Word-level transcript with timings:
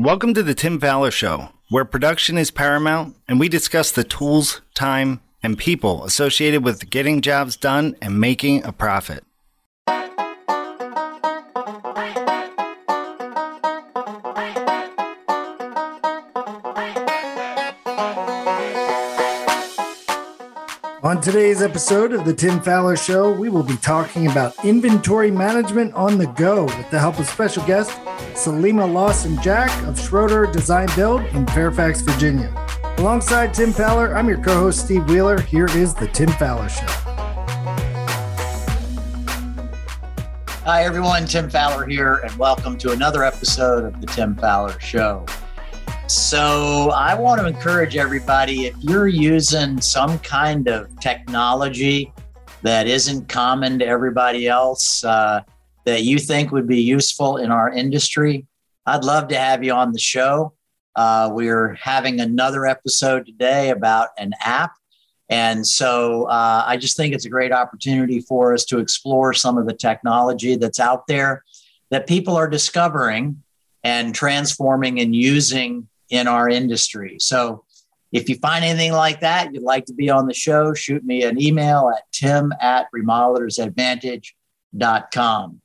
Welcome 0.00 0.32
to 0.34 0.44
the 0.44 0.54
Tim 0.54 0.78
Fowler 0.78 1.10
Show, 1.10 1.48
where 1.70 1.84
production 1.84 2.38
is 2.38 2.52
paramount 2.52 3.16
and 3.26 3.40
we 3.40 3.48
discuss 3.48 3.90
the 3.90 4.04
tools, 4.04 4.60
time, 4.72 5.20
and 5.42 5.58
people 5.58 6.04
associated 6.04 6.62
with 6.62 6.88
getting 6.88 7.20
jobs 7.20 7.56
done 7.56 7.96
and 8.00 8.20
making 8.20 8.62
a 8.62 8.70
profit. 8.70 9.24
On 21.02 21.20
today's 21.20 21.60
episode 21.60 22.12
of 22.12 22.24
the 22.24 22.34
Tim 22.34 22.60
Fowler 22.60 22.96
Show, 22.96 23.32
we 23.32 23.48
will 23.48 23.64
be 23.64 23.76
talking 23.78 24.28
about 24.28 24.64
inventory 24.64 25.32
management 25.32 25.92
on 25.94 26.18
the 26.18 26.26
go 26.26 26.66
with 26.66 26.88
the 26.92 27.00
help 27.00 27.18
of 27.18 27.26
special 27.26 27.66
guest 27.66 27.98
Salima 28.34 28.90
Lawson 28.92 29.40
Jack 29.42 29.70
of 29.86 29.98
Schroeder 29.98 30.46
Design 30.46 30.88
Build 30.96 31.22
in 31.26 31.46
Fairfax, 31.46 32.00
Virginia. 32.00 32.52
Alongside 32.98 33.54
Tim 33.54 33.72
Fowler, 33.72 34.16
I'm 34.16 34.28
your 34.28 34.42
co 34.42 34.54
host 34.54 34.84
Steve 34.84 35.08
Wheeler. 35.08 35.40
Here 35.40 35.68
is 35.70 35.94
the 35.94 36.08
Tim 36.08 36.28
Fowler 36.30 36.68
Show. 36.68 36.86
Hi, 40.64 40.84
everyone. 40.84 41.26
Tim 41.26 41.48
Fowler 41.48 41.86
here, 41.86 42.16
and 42.24 42.36
welcome 42.36 42.76
to 42.78 42.90
another 42.90 43.22
episode 43.22 43.84
of 43.84 44.00
the 44.00 44.06
Tim 44.08 44.34
Fowler 44.34 44.78
Show. 44.80 45.24
So, 46.08 46.90
I 46.90 47.14
want 47.14 47.40
to 47.40 47.46
encourage 47.46 47.96
everybody 47.96 48.66
if 48.66 48.74
you're 48.80 49.06
using 49.06 49.80
some 49.80 50.18
kind 50.18 50.66
of 50.68 50.88
technology 50.98 52.12
that 52.62 52.88
isn't 52.88 53.28
common 53.28 53.78
to 53.78 53.86
everybody 53.86 54.48
else 54.48 55.04
uh, 55.04 55.42
that 55.88 56.02
you 56.02 56.18
think 56.18 56.52
would 56.52 56.66
be 56.66 56.82
useful 56.82 57.38
in 57.38 57.50
our 57.50 57.72
industry, 57.72 58.44
I'd 58.84 59.04
love 59.04 59.28
to 59.28 59.38
have 59.38 59.64
you 59.64 59.72
on 59.72 59.92
the 59.92 59.98
show. 59.98 60.52
Uh, 60.94 61.30
we're 61.32 61.78
having 61.80 62.20
another 62.20 62.66
episode 62.66 63.24
today 63.24 63.70
about 63.70 64.10
an 64.18 64.34
app. 64.40 64.72
And 65.30 65.66
so 65.66 66.24
uh, 66.24 66.64
I 66.66 66.76
just 66.76 66.98
think 66.98 67.14
it's 67.14 67.24
a 67.24 67.30
great 67.30 67.52
opportunity 67.52 68.20
for 68.20 68.52
us 68.52 68.66
to 68.66 68.80
explore 68.80 69.32
some 69.32 69.56
of 69.56 69.66
the 69.66 69.72
technology 69.72 70.56
that's 70.56 70.78
out 70.78 71.06
there 71.06 71.42
that 71.90 72.06
people 72.06 72.36
are 72.36 72.48
discovering 72.48 73.42
and 73.82 74.14
transforming 74.14 75.00
and 75.00 75.16
using 75.16 75.88
in 76.10 76.28
our 76.28 76.50
industry. 76.50 77.16
So 77.18 77.64
if 78.12 78.28
you 78.28 78.34
find 78.36 78.62
anything 78.62 78.92
like 78.92 79.20
that, 79.20 79.54
you'd 79.54 79.62
like 79.62 79.86
to 79.86 79.94
be 79.94 80.10
on 80.10 80.26
the 80.26 80.34
show, 80.34 80.74
shoot 80.74 81.02
me 81.02 81.24
an 81.24 81.40
email 81.40 81.90
at 81.96 82.02
tim 82.12 82.52
at 82.60 82.88
remodelersadvantage.com. 82.94 85.62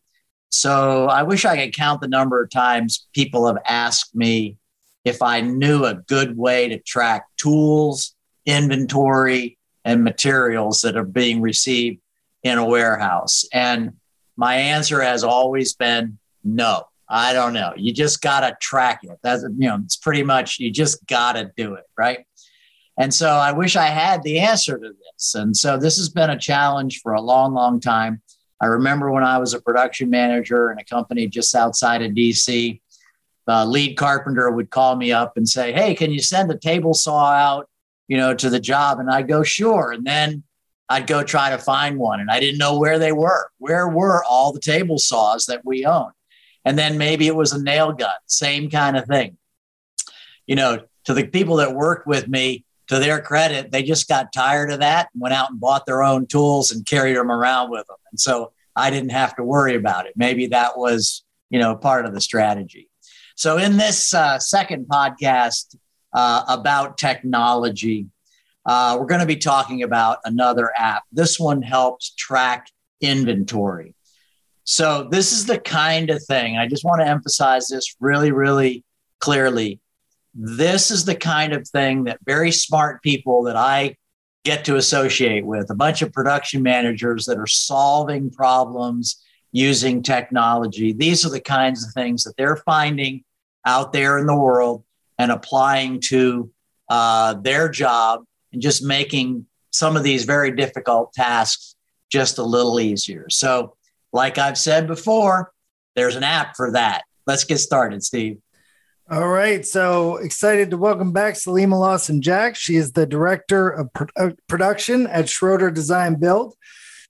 So 0.54 1.08
I 1.08 1.24
wish 1.24 1.46
I 1.46 1.58
could 1.58 1.76
count 1.76 2.00
the 2.00 2.08
number 2.08 2.44
of 2.44 2.52
times 2.52 3.08
people 3.14 3.48
have 3.48 3.58
asked 3.66 4.16
me 4.16 4.58
if 5.04 5.24
I 5.24 5.42
knew 5.42 5.84
a 5.84 5.96
good 5.96 6.38
way 6.38 6.70
to 6.70 6.78
track 6.78 7.26
tools, 7.38 8.14
inventory, 8.46 9.58
and 9.84 10.04
materials 10.04 10.82
that 10.82 10.96
are 10.96 11.04
being 11.04 11.42
received 11.42 12.02
in 12.44 12.60
a 12.60 12.66
warehouse. 12.66 13.46
And 13.52 13.94
my 14.38 14.56
answer 14.56 15.02
has 15.02 15.24
always 15.24 15.74
been 15.74 16.20
no. 16.44 16.84
I 17.10 17.34
don't 17.34 17.54
know. 17.54 17.74
You 17.76 17.92
just 17.92 18.22
got 18.22 18.42
to 18.42 18.56
track 18.62 19.00
it. 19.04 19.18
That's, 19.24 19.42
you 19.42 19.68
know, 19.68 19.80
it's 19.84 19.98
pretty 19.98 20.24
much, 20.24 20.60
you 20.60 20.70
just 20.72 21.06
got 21.08 21.34
to 21.34 21.52
do 21.58 21.74
it. 21.74 21.86
Right. 21.98 22.26
And 22.98 23.12
so 23.12 23.28
I 23.28 23.54
wish 23.54 23.76
I 23.76 23.88
had 23.88 24.22
the 24.22 24.40
answer 24.40 24.78
to 24.78 24.90
this. 24.90 25.34
And 25.34 25.58
so 25.58 25.78
this 25.78 25.98
has 25.98 26.10
been 26.10 26.30
a 26.30 26.38
challenge 26.38 27.02
for 27.02 27.14
a 27.14 27.22
long, 27.22 27.56
long 27.56 27.80
time. 27.80 28.22
I 28.64 28.68
remember 28.68 29.12
when 29.12 29.26
I 29.26 29.40
was 29.40 29.54
a 29.54 29.62
production 29.62 30.10
manager 30.10 30.72
in 30.72 30.80
a 30.80 30.86
company 30.86 31.28
just 31.28 31.54
outside 31.54 32.02
of 32.02 32.14
DC, 32.14 32.80
the 33.46 33.66
lead 33.66 33.98
carpenter 33.98 34.50
would 34.50 34.70
call 34.70 34.96
me 34.96 35.12
up 35.12 35.36
and 35.36 35.50
say, 35.50 35.74
Hey, 35.74 35.94
can 35.94 36.12
you 36.12 36.22
send 36.22 36.50
a 36.50 36.58
table 36.58 36.94
saw 36.94 37.26
out, 37.26 37.70
you 38.08 38.16
know, 38.16 38.34
to 38.34 38.50
the 38.50 38.62
job? 38.62 39.00
And 39.00 39.12
I'd 39.12 39.28
go, 39.28 39.44
Sure. 39.44 39.92
And 39.92 40.06
then 40.06 40.44
I'd 40.88 41.08
go 41.08 41.24
try 41.24 41.50
to 41.50 41.58
find 41.58 41.98
one. 41.98 42.22
And 42.22 42.32
I 42.32 42.40
didn't 42.40 42.58
know 42.58 42.80
where 42.80 43.00
they 43.00 43.12
were. 43.12 43.52
Where 43.58 43.90
were 43.90 44.24
all 44.24 44.54
the 44.54 44.62
table 44.62 44.98
saws 44.98 45.48
that 45.48 45.66
we 45.66 45.86
own? 45.86 46.12
And 46.64 46.80
then 46.80 46.98
maybe 46.98 47.28
it 47.28 47.36
was 47.36 47.52
a 47.52 47.62
nail 47.62 47.92
gun, 47.92 48.16
same 48.28 48.70
kind 48.70 48.96
of 48.96 49.06
thing. 49.08 49.36
You 50.48 50.56
know, 50.56 50.84
to 51.04 51.14
the 51.14 51.28
people 51.28 51.58
that 51.58 51.76
worked 51.76 52.08
with 52.08 52.30
me, 52.30 52.64
to 52.88 53.00
their 53.00 53.20
credit, 53.20 53.72
they 53.72 53.84
just 53.84 54.08
got 54.08 54.32
tired 54.32 54.72
of 54.72 54.80
that 54.80 55.10
and 55.14 55.22
went 55.22 55.34
out 55.34 55.50
and 55.50 55.60
bought 55.60 55.86
their 55.86 56.02
own 56.02 56.28
tools 56.28 56.72
and 56.72 56.86
carried 56.86 57.18
them 57.18 57.30
around 57.30 57.70
with 57.70 57.86
them. 57.88 57.98
And 58.14 58.20
so 58.20 58.54
I 58.76 58.92
didn't 58.92 59.12
have 59.12 59.36
to 59.38 59.44
worry 59.44 59.76
about 59.76 60.06
it. 60.06 60.14
Maybe 60.16 60.48
that 60.48 60.78
was, 60.78 61.24
you 61.50 61.60
know, 61.60 61.76
part 61.76 62.06
of 62.06 62.14
the 62.14 62.22
strategy. 62.22 62.90
So 63.36 63.58
in 63.58 63.78
this 63.78 64.14
uh, 64.14 64.38
second 64.38 64.86
podcast 64.88 65.76
uh, 66.14 66.44
about 66.48 67.00
technology, 67.00 68.08
uh, 68.66 68.98
we're 69.00 69.08
going 69.08 69.22
to 69.22 69.28
be 69.28 69.36
talking 69.38 69.82
about 69.82 70.20
another 70.24 70.72
app. 70.78 71.04
This 71.12 71.40
one 71.40 71.64
helps 71.64 72.14
track 72.14 72.68
inventory. 73.02 73.96
So 74.64 75.08
this 75.10 75.34
is 75.34 75.46
the 75.48 75.60
kind 75.60 76.10
of 76.10 76.24
thing, 76.24 76.58
I 76.58 76.68
just 76.68 76.86
want 76.86 77.02
to 77.02 77.08
emphasize 77.08 77.68
this 77.68 77.96
really, 78.00 78.32
really 78.32 78.86
clearly. 79.20 79.82
This 80.34 80.92
is 80.92 81.04
the 81.06 81.16
kind 81.16 81.54
of 81.54 81.68
thing 81.68 82.06
that 82.06 82.20
very 82.24 82.52
smart 82.52 83.02
people 83.02 83.44
that 83.44 83.58
I 83.58 83.98
get 84.44 84.66
to 84.66 84.76
associate 84.76 85.46
with, 85.46 85.70
a 85.70 85.76
bunch 85.76 86.02
of 86.02 86.12
production 86.12 86.62
managers 86.62 87.26
that 87.26 87.38
are 87.38 87.48
solving 87.48 88.30
problems 88.30 89.24
using 89.52 90.02
technology. 90.02 90.92
These 90.92 91.26
are 91.26 91.30
the 91.30 91.40
kinds 91.40 91.86
of 91.86 91.94
things 91.94 92.24
that 92.24 92.36
they're 92.38 92.58
finding 92.58 93.24
out 93.66 93.94
there 93.94 94.18
in 94.18 94.26
the 94.26 94.36
world 94.36 94.84
and 95.18 95.32
applying 95.32 96.02
to 96.02 96.52
uh, 96.90 97.36
their 97.36 97.70
job 97.70 98.26
and 98.52 98.62
just 98.62 98.84
making 98.84 99.46
some 99.72 99.96
of 99.96 100.04
these 100.04 100.26
very 100.26 100.52
difficult 100.52 101.14
tasks 101.14 101.76
just 102.12 102.38
a 102.38 102.44
little 102.44 102.80
easier. 102.80 103.28
So, 103.30 103.76
like 104.12 104.38
I've 104.38 104.58
said 104.58 104.86
before, 104.86 105.52
there's 105.96 106.16
an 106.16 106.24
app 106.24 106.56
for 106.56 106.72
that. 106.72 107.04
Let's 107.26 107.44
get 107.44 107.58
started, 107.58 108.04
Steve. 108.04 108.38
All 109.12 109.28
right. 109.28 109.66
So 109.66 110.16
excited 110.16 110.70
to 110.70 110.78
welcome 110.78 111.12
back 111.12 111.34
Salima 111.34 111.78
Lawson 111.78 112.22
Jack. 112.22 112.56
She 112.56 112.78
is 112.78 112.94
the 112.94 113.06
director 113.06 113.70
of 113.70 113.90
uh, 114.16 114.30
production 114.48 115.08
at 115.08 115.28
Schroeder 115.28 115.70
Design 115.70 116.16
Build. 116.16 116.56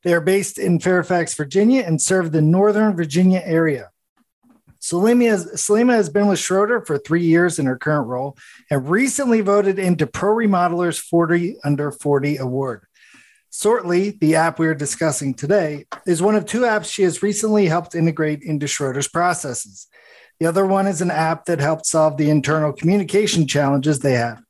They 0.03 0.15
are 0.15 0.21
based 0.21 0.57
in 0.57 0.79
Fairfax, 0.79 1.35
Virginia, 1.35 1.83
and 1.83 2.01
serve 2.01 2.31
the 2.31 2.41
Northern 2.41 2.95
Virginia 2.95 3.43
area. 3.45 3.91
Salima 4.81 5.29
has, 5.29 5.45
Salima 5.53 5.93
has 5.93 6.09
been 6.09 6.27
with 6.27 6.39
Schroeder 6.39 6.83
for 6.83 6.97
three 6.97 7.23
years 7.23 7.59
in 7.59 7.67
her 7.67 7.77
current 7.77 8.07
role 8.07 8.35
and 8.71 8.89
recently 8.89 9.41
voted 9.41 9.77
into 9.77 10.07
Pro 10.07 10.33
Remodelers 10.33 10.99
40 10.99 11.57
Under 11.63 11.91
40 11.91 12.37
Award. 12.37 12.87
Sortly, 13.51 14.17
the 14.19 14.33
app 14.33 14.57
we 14.57 14.65
are 14.65 14.73
discussing 14.73 15.35
today, 15.35 15.85
is 16.07 16.23
one 16.23 16.35
of 16.35 16.47
two 16.47 16.61
apps 16.61 16.91
she 16.91 17.03
has 17.03 17.21
recently 17.21 17.67
helped 17.67 17.93
integrate 17.93 18.41
into 18.41 18.65
Schroeder's 18.65 19.07
processes. 19.07 19.87
The 20.43 20.49
other 20.49 20.65
one 20.65 20.87
is 20.87 20.99
an 20.99 21.09
app 21.09 21.45
that 21.45 21.61
helped 21.61 21.85
solve 21.85 22.17
the 22.17 22.29
internal 22.29 22.73
communication 22.73 23.47
challenges 23.47 23.99
they 23.99 24.15
have. 24.15 24.43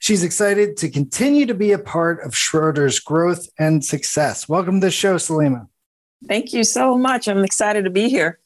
She's 0.00 0.24
excited 0.24 0.76
to 0.78 0.90
continue 0.90 1.46
to 1.46 1.54
be 1.54 1.70
a 1.70 1.78
part 1.78 2.20
of 2.24 2.34
Schroeder's 2.34 2.98
growth 2.98 3.46
and 3.56 3.84
success. 3.84 4.48
Welcome 4.48 4.80
to 4.80 4.88
the 4.88 4.90
show, 4.90 5.14
Salima. 5.14 5.68
Thank 6.26 6.52
you 6.52 6.64
so 6.64 6.98
much. 6.98 7.28
I'm 7.28 7.44
excited 7.44 7.84
to 7.84 7.90
be 7.90 8.08
here. 8.08 8.40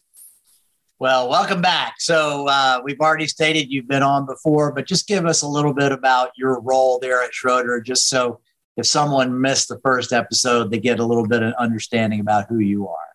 Well, 0.99 1.31
welcome 1.31 1.63
back. 1.63 2.03
So, 2.03 2.47
uh, 2.49 2.83
we've 2.85 3.01
already 3.01 3.29
stated 3.29 3.73
you've 3.73 3.89
been 3.89 4.03
on 4.03 4.27
before, 4.27 4.71
but 4.71 4.87
just 4.87 5.09
give 5.09 5.25
us 5.25 5.41
a 5.41 5.49
little 5.49 5.73
bit 5.73 5.91
about 5.91 6.33
your 6.37 6.61
role 6.61 6.99
there 6.99 7.23
at 7.23 7.33
Schroeder, 7.33 7.81
just 7.81 8.11
so 8.11 8.41
if 8.77 8.85
someone 8.85 9.41
missed 9.41 9.69
the 9.69 9.79
first 9.79 10.13
episode, 10.13 10.71
they 10.71 10.81
get 10.81 11.01
a 11.01 11.07
little 11.07 11.27
bit 11.27 11.43
of 11.43 11.55
understanding 11.59 12.21
about 12.21 12.45
who 12.51 12.59
you 12.59 12.87
are. 12.89 13.08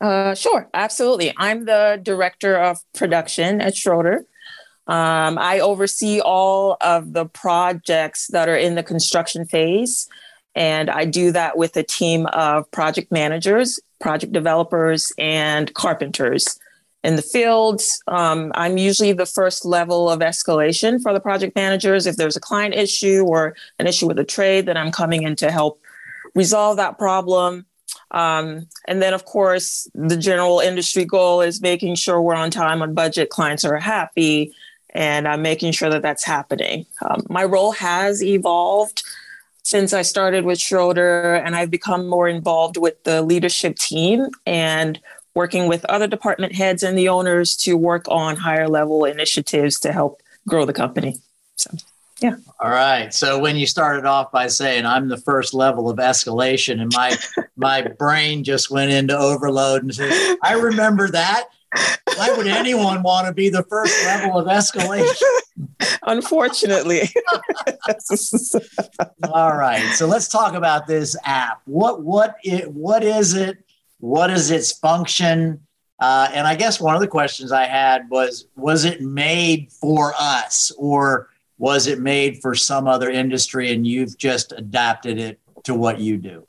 Uh, 0.00 0.34
sure, 0.34 0.68
absolutely. 0.74 1.32
I'm 1.36 1.64
the 1.64 1.98
director 2.02 2.56
of 2.56 2.78
production 2.94 3.60
at 3.60 3.76
Schroeder. 3.76 4.26
Um, 4.86 5.38
I 5.38 5.58
oversee 5.60 6.20
all 6.20 6.76
of 6.80 7.12
the 7.12 7.26
projects 7.26 8.28
that 8.28 8.48
are 8.48 8.56
in 8.56 8.74
the 8.74 8.82
construction 8.82 9.46
phase, 9.46 10.08
and 10.54 10.90
I 10.90 11.06
do 11.06 11.32
that 11.32 11.56
with 11.56 11.76
a 11.76 11.82
team 11.82 12.26
of 12.26 12.70
project 12.70 13.10
managers, 13.10 13.80
project 14.00 14.32
developers, 14.32 15.12
and 15.18 15.72
carpenters 15.74 16.58
in 17.02 17.16
the 17.16 17.22
field. 17.22 17.82
Um, 18.06 18.52
I'm 18.54 18.78
usually 18.78 19.12
the 19.12 19.26
first 19.26 19.64
level 19.64 20.10
of 20.10 20.20
escalation 20.20 21.00
for 21.00 21.12
the 21.12 21.20
project 21.20 21.56
managers. 21.56 22.06
If 22.06 22.16
there's 22.16 22.36
a 22.36 22.40
client 22.40 22.74
issue 22.74 23.24
or 23.26 23.56
an 23.78 23.86
issue 23.86 24.06
with 24.06 24.18
a 24.18 24.24
trade, 24.24 24.66
then 24.66 24.76
I'm 24.76 24.92
coming 24.92 25.22
in 25.22 25.36
to 25.36 25.50
help 25.50 25.80
resolve 26.34 26.76
that 26.76 26.98
problem. 26.98 27.66
Um, 28.16 28.66
and 28.86 29.02
then, 29.02 29.12
of 29.12 29.26
course, 29.26 29.86
the 29.94 30.16
general 30.16 30.60
industry 30.60 31.04
goal 31.04 31.42
is 31.42 31.60
making 31.60 31.96
sure 31.96 32.20
we're 32.22 32.34
on 32.34 32.50
time, 32.50 32.80
on 32.80 32.94
budget, 32.94 33.28
clients 33.28 33.62
are 33.62 33.76
happy, 33.76 34.54
and 34.94 35.28
I'm 35.28 35.42
making 35.42 35.72
sure 35.72 35.90
that 35.90 36.00
that's 36.00 36.24
happening. 36.24 36.86
Um, 37.02 37.26
my 37.28 37.44
role 37.44 37.72
has 37.72 38.24
evolved 38.24 39.02
since 39.64 39.92
I 39.92 40.00
started 40.00 40.46
with 40.46 40.58
Schroeder, 40.58 41.34
and 41.34 41.54
I've 41.54 41.70
become 41.70 42.08
more 42.08 42.26
involved 42.26 42.78
with 42.78 43.04
the 43.04 43.20
leadership 43.20 43.76
team 43.76 44.28
and 44.46 44.98
working 45.34 45.68
with 45.68 45.84
other 45.84 46.06
department 46.06 46.54
heads 46.54 46.82
and 46.82 46.96
the 46.96 47.10
owners 47.10 47.54
to 47.56 47.76
work 47.76 48.06
on 48.08 48.36
higher 48.36 48.66
level 48.66 49.04
initiatives 49.04 49.78
to 49.80 49.92
help 49.92 50.22
grow 50.48 50.64
the 50.64 50.72
company. 50.72 51.16
So, 51.56 51.70
yeah. 52.20 52.36
All 52.58 52.70
right. 52.70 53.12
So 53.12 53.38
when 53.38 53.56
you 53.56 53.66
started 53.66 54.06
off 54.06 54.32
by 54.32 54.46
saying 54.46 54.86
I'm 54.86 55.08
the 55.08 55.18
first 55.18 55.52
level 55.52 55.90
of 55.90 55.98
escalation, 55.98 56.80
and 56.80 56.90
my 56.94 57.16
my 57.56 57.82
brain 57.82 58.42
just 58.42 58.70
went 58.70 58.90
into 58.90 59.16
overload 59.16 59.82
and 59.82 59.94
said, 59.94 60.38
I 60.42 60.54
remember 60.54 61.10
that. 61.10 61.48
Why 62.16 62.32
would 62.34 62.46
anyone 62.46 63.02
want 63.02 63.26
to 63.26 63.34
be 63.34 63.50
the 63.50 63.64
first 63.64 63.94
level 64.06 64.38
of 64.38 64.46
escalation? 64.46 65.20
Unfortunately. 66.06 67.02
All 69.24 69.56
right. 69.56 69.92
So 69.94 70.06
let's 70.06 70.28
talk 70.28 70.54
about 70.54 70.86
this 70.86 71.16
app. 71.24 71.60
What 71.66 72.02
what 72.02 72.36
it 72.42 72.72
what 72.72 73.04
is 73.04 73.34
it? 73.34 73.58
What 73.98 74.30
is 74.30 74.50
its 74.50 74.72
function? 74.72 75.60
Uh, 75.98 76.28
and 76.32 76.46
I 76.46 76.54
guess 76.54 76.80
one 76.80 76.94
of 76.94 77.00
the 77.00 77.08
questions 77.08 77.52
I 77.52 77.64
had 77.64 78.08
was 78.08 78.46
was 78.54 78.86
it 78.86 79.02
made 79.02 79.70
for 79.72 80.14
us 80.18 80.72
or 80.78 81.28
was 81.58 81.86
it 81.86 82.00
made 82.00 82.38
for 82.42 82.54
some 82.54 82.86
other 82.86 83.10
industry 83.10 83.72
and 83.72 83.86
you've 83.86 84.16
just 84.18 84.52
adapted 84.52 85.18
it 85.18 85.40
to 85.64 85.74
what 85.74 86.00
you 86.00 86.16
do? 86.16 86.46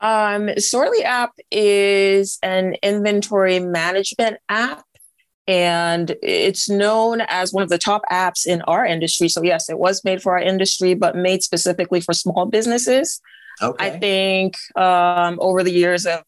Um, 0.00 0.48
Sortly 0.58 1.02
app 1.04 1.32
is 1.50 2.38
an 2.42 2.76
inventory 2.82 3.60
management 3.60 4.38
app, 4.48 4.84
and 5.46 6.14
it's 6.22 6.68
known 6.68 7.22
as 7.22 7.52
one 7.52 7.62
of 7.62 7.68
the 7.68 7.78
top 7.78 8.02
apps 8.10 8.46
in 8.46 8.62
our 8.62 8.84
industry. 8.84 9.28
So, 9.28 9.42
yes, 9.42 9.70
it 9.70 9.78
was 9.78 10.04
made 10.04 10.22
for 10.22 10.32
our 10.32 10.42
industry, 10.42 10.94
but 10.94 11.16
made 11.16 11.42
specifically 11.42 12.00
for 12.00 12.12
small 12.12 12.46
businesses. 12.46 13.20
Okay. 13.62 13.86
I 13.86 13.98
think 13.98 14.56
um, 14.76 15.38
over 15.40 15.62
the 15.62 15.72
years, 15.72 16.06
of, 16.06 16.22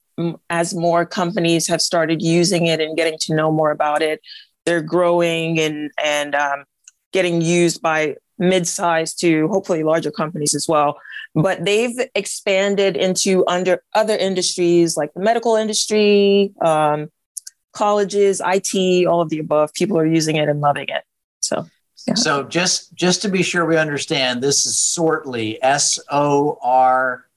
as 0.48 0.74
more 0.74 1.04
companies 1.04 1.68
have 1.68 1.82
started 1.82 2.22
using 2.22 2.66
it 2.66 2.80
and 2.80 2.96
getting 2.96 3.18
to 3.20 3.34
know 3.34 3.52
more 3.52 3.70
about 3.70 4.02
it, 4.02 4.20
they're 4.64 4.82
growing 4.82 5.58
and 5.60 5.90
and 6.02 6.34
um, 6.34 6.64
getting 7.12 7.40
used 7.40 7.80
by 7.82 8.16
mid-sized 8.38 9.20
to 9.20 9.48
hopefully 9.48 9.82
larger 9.82 10.10
companies 10.10 10.54
as 10.54 10.66
well. 10.68 10.98
But 11.34 11.64
they've 11.64 11.98
expanded 12.14 12.96
into 12.96 13.46
under 13.46 13.82
other 13.94 14.16
industries 14.16 14.96
like 14.96 15.12
the 15.14 15.20
medical 15.20 15.56
industry 15.56 16.52
um, 16.60 17.10
colleges 17.72 18.40
it 18.40 19.06
all 19.06 19.20
of 19.20 19.28
the 19.28 19.38
above. 19.38 19.72
People 19.74 19.98
are 19.98 20.06
using 20.06 20.36
it 20.36 20.48
and 20.48 20.60
loving 20.60 20.86
it. 20.88 21.04
So 21.40 21.66
yeah. 22.06 22.14
so 22.14 22.42
just 22.44 22.94
just 22.94 23.22
to 23.22 23.28
be 23.28 23.42
sure 23.42 23.66
we 23.66 23.76
understand 23.76 24.42
this 24.42 24.64
is 24.66 24.78
sortly 24.78 25.62
s-o-r-t-l-y 25.62 27.28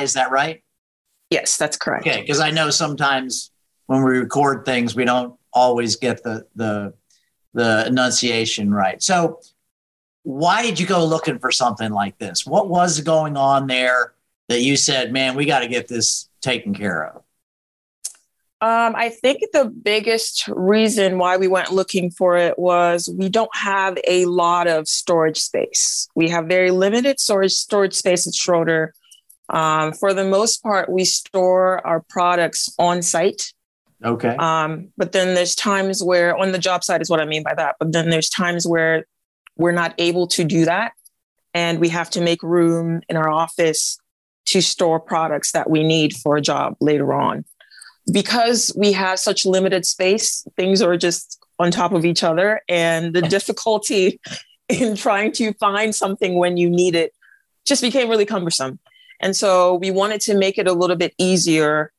is 0.00 0.12
that 0.14 0.30
right? 0.30 0.62
Yes 1.30 1.56
that's 1.56 1.76
correct. 1.76 2.06
Okay 2.06 2.20
because 2.20 2.40
i 2.40 2.50
know 2.50 2.70
sometimes 2.70 3.50
when 3.86 4.02
we 4.02 4.18
record 4.18 4.64
things 4.64 4.94
we 4.94 5.04
don't 5.04 5.38
always 5.52 5.96
get 5.96 6.22
the 6.22 6.46
the 6.54 6.94
the 7.54 7.86
enunciation 7.86 8.72
right. 8.72 9.02
So, 9.02 9.40
why 10.22 10.62
did 10.62 10.78
you 10.78 10.86
go 10.86 11.04
looking 11.04 11.38
for 11.38 11.50
something 11.50 11.90
like 11.90 12.18
this? 12.18 12.46
What 12.46 12.68
was 12.68 13.00
going 13.00 13.36
on 13.36 13.66
there 13.66 14.12
that 14.48 14.60
you 14.60 14.76
said, 14.76 15.12
man, 15.12 15.34
we 15.34 15.46
got 15.46 15.60
to 15.60 15.68
get 15.68 15.88
this 15.88 16.28
taken 16.42 16.74
care 16.74 17.06
of? 17.06 17.22
Um, 18.62 18.94
I 18.94 19.08
think 19.08 19.40
the 19.54 19.64
biggest 19.64 20.46
reason 20.48 21.16
why 21.16 21.38
we 21.38 21.48
went 21.48 21.72
looking 21.72 22.10
for 22.10 22.36
it 22.36 22.58
was 22.58 23.08
we 23.08 23.30
don't 23.30 23.54
have 23.56 23.96
a 24.06 24.26
lot 24.26 24.66
of 24.66 24.86
storage 24.86 25.38
space. 25.38 26.08
We 26.14 26.28
have 26.28 26.44
very 26.46 26.70
limited 26.70 27.18
storage 27.20 27.52
storage 27.52 27.94
space 27.94 28.26
at 28.26 28.34
Schroeder. 28.34 28.92
Um, 29.48 29.94
for 29.94 30.12
the 30.12 30.24
most 30.24 30.62
part, 30.62 30.90
we 30.90 31.06
store 31.06 31.84
our 31.86 32.00
products 32.00 32.68
on 32.78 33.00
site 33.00 33.54
Okay. 34.04 34.34
Um, 34.36 34.88
but 34.96 35.12
then 35.12 35.34
there's 35.34 35.54
times 35.54 36.02
where 36.02 36.36
on 36.36 36.52
the 36.52 36.58
job 36.58 36.84
side 36.84 37.02
is 37.02 37.10
what 37.10 37.20
I 37.20 37.24
mean 37.24 37.42
by 37.42 37.54
that. 37.54 37.76
But 37.78 37.92
then 37.92 38.10
there's 38.10 38.30
times 38.30 38.66
where 38.66 39.04
we're 39.56 39.72
not 39.72 39.94
able 39.98 40.26
to 40.28 40.44
do 40.44 40.64
that. 40.64 40.92
And 41.52 41.80
we 41.80 41.88
have 41.88 42.10
to 42.10 42.20
make 42.20 42.42
room 42.42 43.02
in 43.08 43.16
our 43.16 43.28
office 43.28 43.98
to 44.46 44.60
store 44.60 45.00
products 45.00 45.52
that 45.52 45.68
we 45.68 45.82
need 45.82 46.14
for 46.16 46.36
a 46.36 46.40
job 46.40 46.76
later 46.80 47.12
on. 47.12 47.44
Because 48.10 48.72
we 48.76 48.92
have 48.92 49.18
such 49.18 49.44
limited 49.44 49.84
space, 49.84 50.46
things 50.56 50.80
are 50.80 50.96
just 50.96 51.38
on 51.58 51.70
top 51.70 51.92
of 51.92 52.04
each 52.04 52.22
other. 52.22 52.62
And 52.68 53.14
the 53.14 53.22
difficulty 53.36 54.20
in 54.68 54.96
trying 54.96 55.32
to 55.32 55.52
find 55.54 55.94
something 55.94 56.36
when 56.36 56.56
you 56.56 56.70
need 56.70 56.94
it 56.94 57.12
just 57.66 57.82
became 57.82 58.08
really 58.08 58.26
cumbersome. 58.26 58.78
And 59.20 59.36
so 59.36 59.74
we 59.74 59.90
wanted 59.90 60.20
to 60.22 60.34
make 60.36 60.56
it 60.56 60.66
a 60.66 60.72
little 60.72 60.96
bit 60.96 61.14
easier 61.18 61.92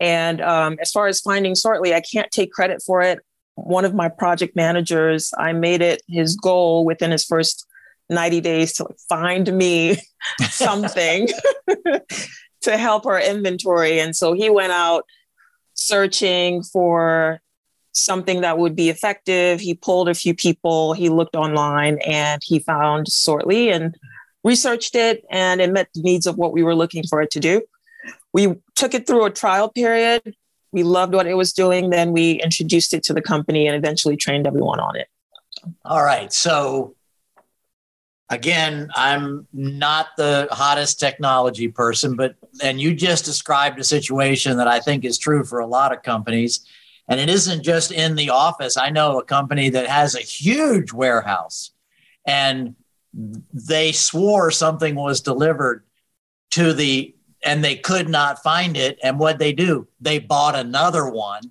and 0.00 0.40
um, 0.40 0.76
as 0.80 0.90
far 0.90 1.06
as 1.06 1.20
finding 1.20 1.54
Sortly, 1.54 1.94
I 1.94 2.00
can't 2.00 2.30
take 2.30 2.52
credit 2.52 2.82
for 2.84 3.02
it. 3.02 3.18
One 3.54 3.84
of 3.84 3.94
my 3.94 4.08
project 4.08 4.54
managers, 4.54 5.32
I 5.36 5.52
made 5.52 5.82
it 5.82 6.02
his 6.08 6.36
goal 6.36 6.84
within 6.84 7.10
his 7.10 7.24
first 7.24 7.66
90 8.08 8.40
days 8.40 8.72
to 8.74 8.86
find 9.08 9.52
me 9.52 9.98
something 10.50 11.28
to 12.62 12.76
help 12.76 13.06
our 13.06 13.20
inventory. 13.20 13.98
And 13.98 14.14
so 14.14 14.32
he 14.32 14.50
went 14.50 14.72
out 14.72 15.04
searching 15.74 16.62
for 16.62 17.40
something 17.92 18.42
that 18.42 18.58
would 18.58 18.76
be 18.76 18.90
effective. 18.90 19.60
He 19.60 19.74
pulled 19.74 20.08
a 20.08 20.14
few 20.14 20.34
people, 20.34 20.92
he 20.92 21.08
looked 21.08 21.34
online, 21.34 21.98
and 22.06 22.40
he 22.44 22.60
found 22.60 23.08
Sortly 23.08 23.74
and 23.74 23.96
researched 24.44 24.94
it, 24.94 25.24
and 25.30 25.60
it 25.60 25.72
met 25.72 25.88
the 25.94 26.02
needs 26.02 26.26
of 26.28 26.36
what 26.36 26.52
we 26.52 26.62
were 26.62 26.76
looking 26.76 27.02
for 27.02 27.20
it 27.20 27.32
to 27.32 27.40
do 27.40 27.62
we 28.32 28.54
took 28.78 28.94
it 28.94 29.06
through 29.06 29.24
a 29.24 29.30
trial 29.30 29.68
period. 29.68 30.36
We 30.70 30.84
loved 30.84 31.12
what 31.12 31.26
it 31.26 31.34
was 31.34 31.52
doing. 31.52 31.90
Then 31.90 32.12
we 32.12 32.40
introduced 32.40 32.94
it 32.94 33.02
to 33.04 33.12
the 33.12 33.20
company 33.20 33.66
and 33.66 33.76
eventually 33.76 34.16
trained 34.16 34.46
everyone 34.46 34.78
on 34.78 34.96
it. 34.96 35.08
All 35.84 36.04
right. 36.04 36.32
So, 36.32 36.94
again, 38.30 38.88
I'm 38.94 39.48
not 39.52 40.08
the 40.16 40.46
hottest 40.52 41.00
technology 41.00 41.68
person, 41.68 42.14
but, 42.14 42.36
and 42.62 42.80
you 42.80 42.94
just 42.94 43.24
described 43.24 43.80
a 43.80 43.84
situation 43.84 44.58
that 44.58 44.68
I 44.68 44.78
think 44.78 45.04
is 45.04 45.18
true 45.18 45.42
for 45.42 45.58
a 45.58 45.66
lot 45.66 45.92
of 45.92 46.02
companies. 46.02 46.64
And 47.08 47.18
it 47.18 47.28
isn't 47.28 47.64
just 47.64 47.90
in 47.90 48.14
the 48.14 48.30
office. 48.30 48.76
I 48.76 48.90
know 48.90 49.18
a 49.18 49.24
company 49.24 49.70
that 49.70 49.88
has 49.88 50.14
a 50.14 50.20
huge 50.20 50.92
warehouse 50.92 51.72
and 52.26 52.76
they 53.52 53.90
swore 53.90 54.52
something 54.52 54.94
was 54.94 55.20
delivered 55.20 55.84
to 56.50 56.72
the 56.72 57.14
and 57.44 57.64
they 57.64 57.76
could 57.76 58.08
not 58.08 58.42
find 58.42 58.76
it. 58.76 58.98
And 59.02 59.18
what 59.18 59.38
they 59.38 59.52
do, 59.52 59.88
they 60.00 60.18
bought 60.18 60.54
another 60.54 61.08
one 61.08 61.42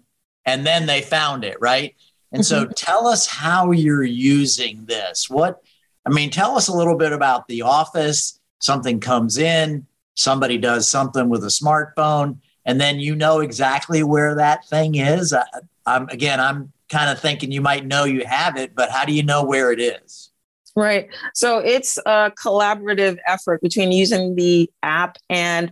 and 0.45 0.65
then 0.65 0.85
they 0.85 1.01
found 1.01 1.43
it, 1.43 1.57
right? 1.59 1.95
And 2.31 2.45
so 2.45 2.63
mm-hmm. 2.63 2.73
tell 2.75 3.07
us 3.07 3.27
how 3.27 3.71
you're 3.71 4.03
using 4.03 4.85
this. 4.85 5.29
What, 5.29 5.61
I 6.05 6.09
mean, 6.09 6.29
tell 6.29 6.57
us 6.57 6.67
a 6.67 6.75
little 6.75 6.97
bit 6.97 7.13
about 7.13 7.47
the 7.47 7.61
office. 7.61 8.39
Something 8.59 8.99
comes 8.99 9.37
in, 9.37 9.85
somebody 10.15 10.57
does 10.57 10.89
something 10.89 11.29
with 11.29 11.43
a 11.43 11.47
smartphone, 11.47 12.39
and 12.65 12.81
then 12.81 12.99
you 12.99 13.15
know 13.15 13.39
exactly 13.39 14.03
where 14.03 14.35
that 14.35 14.67
thing 14.67 14.95
is. 14.95 15.31
I, 15.31 15.43
I'm 15.85 16.09
again, 16.09 16.39
I'm 16.39 16.73
kind 16.89 17.09
of 17.09 17.19
thinking 17.19 17.51
you 17.51 17.61
might 17.61 17.85
know 17.85 18.03
you 18.03 18.25
have 18.25 18.57
it, 18.57 18.75
but 18.75 18.89
how 18.89 19.05
do 19.05 19.13
you 19.13 19.23
know 19.23 19.43
where 19.43 19.71
it 19.71 19.79
is? 19.79 20.31
Right. 20.75 21.09
So 21.33 21.57
it's 21.59 21.97
a 22.05 22.31
collaborative 22.31 23.17
effort 23.25 23.61
between 23.61 23.91
using 23.91 24.35
the 24.35 24.69
app 24.83 25.17
and 25.29 25.71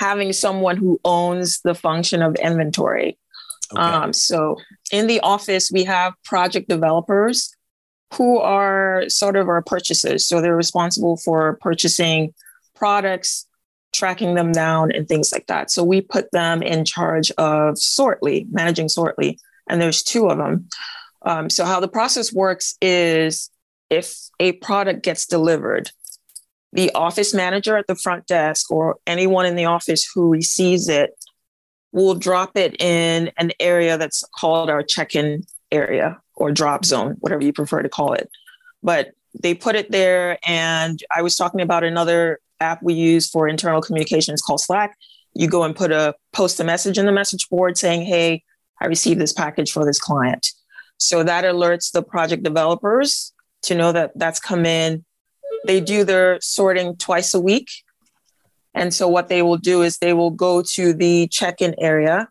having 0.00 0.32
someone 0.32 0.78
who 0.78 0.98
owns 1.04 1.60
the 1.60 1.74
function 1.74 2.22
of 2.22 2.34
inventory. 2.36 3.18
Okay. 3.70 3.82
Um, 3.82 4.14
so 4.14 4.56
in 4.90 5.08
the 5.08 5.20
office, 5.20 5.70
we 5.70 5.84
have 5.84 6.14
project 6.24 6.70
developers 6.70 7.54
who 8.14 8.38
are 8.38 9.04
sort 9.08 9.36
of 9.36 9.46
our 9.48 9.60
purchasers. 9.60 10.24
So 10.24 10.40
they're 10.40 10.56
responsible 10.56 11.18
for 11.18 11.58
purchasing 11.60 12.32
products, 12.74 13.46
tracking 13.92 14.36
them 14.36 14.52
down, 14.52 14.90
and 14.90 15.06
things 15.06 15.32
like 15.32 15.46
that. 15.48 15.70
So 15.70 15.84
we 15.84 16.00
put 16.00 16.32
them 16.32 16.62
in 16.62 16.86
charge 16.86 17.30
of 17.32 17.74
Sortly, 17.74 18.46
managing 18.50 18.88
Sortly, 18.88 19.38
and 19.68 19.82
there's 19.82 20.02
two 20.02 20.28
of 20.30 20.38
them. 20.38 20.66
Um, 21.26 21.50
so 21.50 21.66
how 21.66 21.78
the 21.78 21.88
process 21.88 22.32
works 22.32 22.74
is 22.80 23.50
if 23.90 24.16
a 24.40 24.52
product 24.52 25.02
gets 25.02 25.26
delivered, 25.26 25.90
the 26.72 26.92
office 26.94 27.34
manager 27.34 27.76
at 27.76 27.86
the 27.86 27.96
front 27.96 28.26
desk 28.26 28.70
or 28.70 28.98
anyone 29.06 29.46
in 29.46 29.56
the 29.56 29.64
office 29.64 30.08
who 30.14 30.30
receives 30.30 30.88
it 30.88 31.12
will 31.92 32.14
drop 32.14 32.56
it 32.56 32.80
in 32.80 33.30
an 33.36 33.50
area 33.58 33.98
that's 33.98 34.22
called 34.38 34.70
our 34.70 34.82
check-in 34.82 35.42
area 35.72 36.20
or 36.36 36.52
drop 36.52 36.84
zone, 36.84 37.16
whatever 37.20 37.42
you 37.42 37.52
prefer 37.52 37.82
to 37.82 37.88
call 37.88 38.12
it. 38.12 38.30
But 38.82 39.10
they 39.40 39.54
put 39.54 39.76
it 39.76 39.90
there, 39.90 40.38
and 40.46 41.02
I 41.14 41.22
was 41.22 41.36
talking 41.36 41.60
about 41.60 41.84
another 41.84 42.40
app 42.60 42.82
we 42.82 42.94
use 42.94 43.28
for 43.28 43.48
internal 43.48 43.80
communications 43.80 44.42
called 44.42 44.60
Slack. 44.60 44.96
You 45.34 45.48
go 45.48 45.62
and 45.62 45.74
put 45.74 45.92
a 45.92 46.14
post 46.32 46.58
a 46.60 46.64
message 46.64 46.98
in 46.98 47.06
the 47.06 47.12
message 47.12 47.48
board 47.48 47.78
saying, 47.78 48.02
"Hey, 48.02 48.42
I 48.80 48.86
received 48.86 49.20
this 49.20 49.32
package 49.32 49.70
for 49.70 49.84
this 49.84 49.98
client." 49.98 50.48
So 50.98 51.22
that 51.22 51.44
alerts 51.44 51.92
the 51.92 52.02
project 52.02 52.42
developers 52.42 53.32
to 53.62 53.74
know 53.74 53.92
that 53.92 54.12
that's 54.16 54.40
come 54.40 54.66
in. 54.66 55.04
They 55.66 55.80
do 55.80 56.04
their 56.04 56.38
sorting 56.40 56.96
twice 56.96 57.34
a 57.34 57.40
week. 57.40 57.68
And 58.74 58.94
so 58.94 59.08
what 59.08 59.28
they 59.28 59.42
will 59.42 59.56
do 59.56 59.82
is 59.82 59.98
they 59.98 60.12
will 60.12 60.30
go 60.30 60.62
to 60.74 60.92
the 60.92 61.28
check-in 61.28 61.74
area 61.78 62.28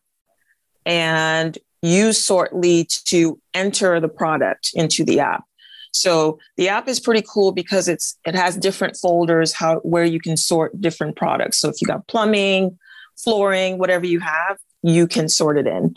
and 0.86 1.58
use 1.82 2.26
Sortly 2.26 2.86
to 3.06 3.40
enter 3.54 4.00
the 4.00 4.10
product 4.10 4.72
into 4.74 5.04
the 5.04 5.20
app. 5.20 5.44
So 5.92 6.40
the 6.58 6.70
app 6.70 6.88
is 6.88 7.00
pretty 7.00 7.26
cool 7.28 7.52
because 7.52 7.88
it's 7.88 8.18
it 8.26 8.36
has 8.36 8.56
different 8.58 8.96
folders 8.96 9.54
how 9.54 9.80
where 9.80 10.06
you 10.06 10.20
can 10.20 10.38
sort 10.38 10.80
different 10.80 11.16
products. 11.16 11.58
So 11.60 11.70
if 11.70 11.82
you 11.82 11.88
got 11.88 12.08
plumbing, 12.08 12.78
flooring, 13.18 13.78
whatever 13.80 14.06
you 14.06 14.20
have, 14.20 14.58
you 14.84 15.08
can 15.08 15.30
sort 15.30 15.58
it 15.58 15.68
in. 15.68 15.96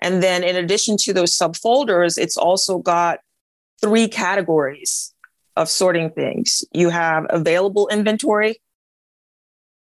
And 0.00 0.22
then 0.22 0.42
in 0.44 0.56
addition 0.56 0.96
to 0.98 1.12
those 1.12 1.36
subfolders, 1.36 2.18
it's 2.18 2.36
also 2.36 2.78
got 2.78 3.20
three 3.80 4.08
categories 4.08 5.13
of 5.56 5.68
sorting 5.68 6.10
things. 6.10 6.64
You 6.72 6.90
have 6.90 7.26
available 7.30 7.88
inventory, 7.88 8.60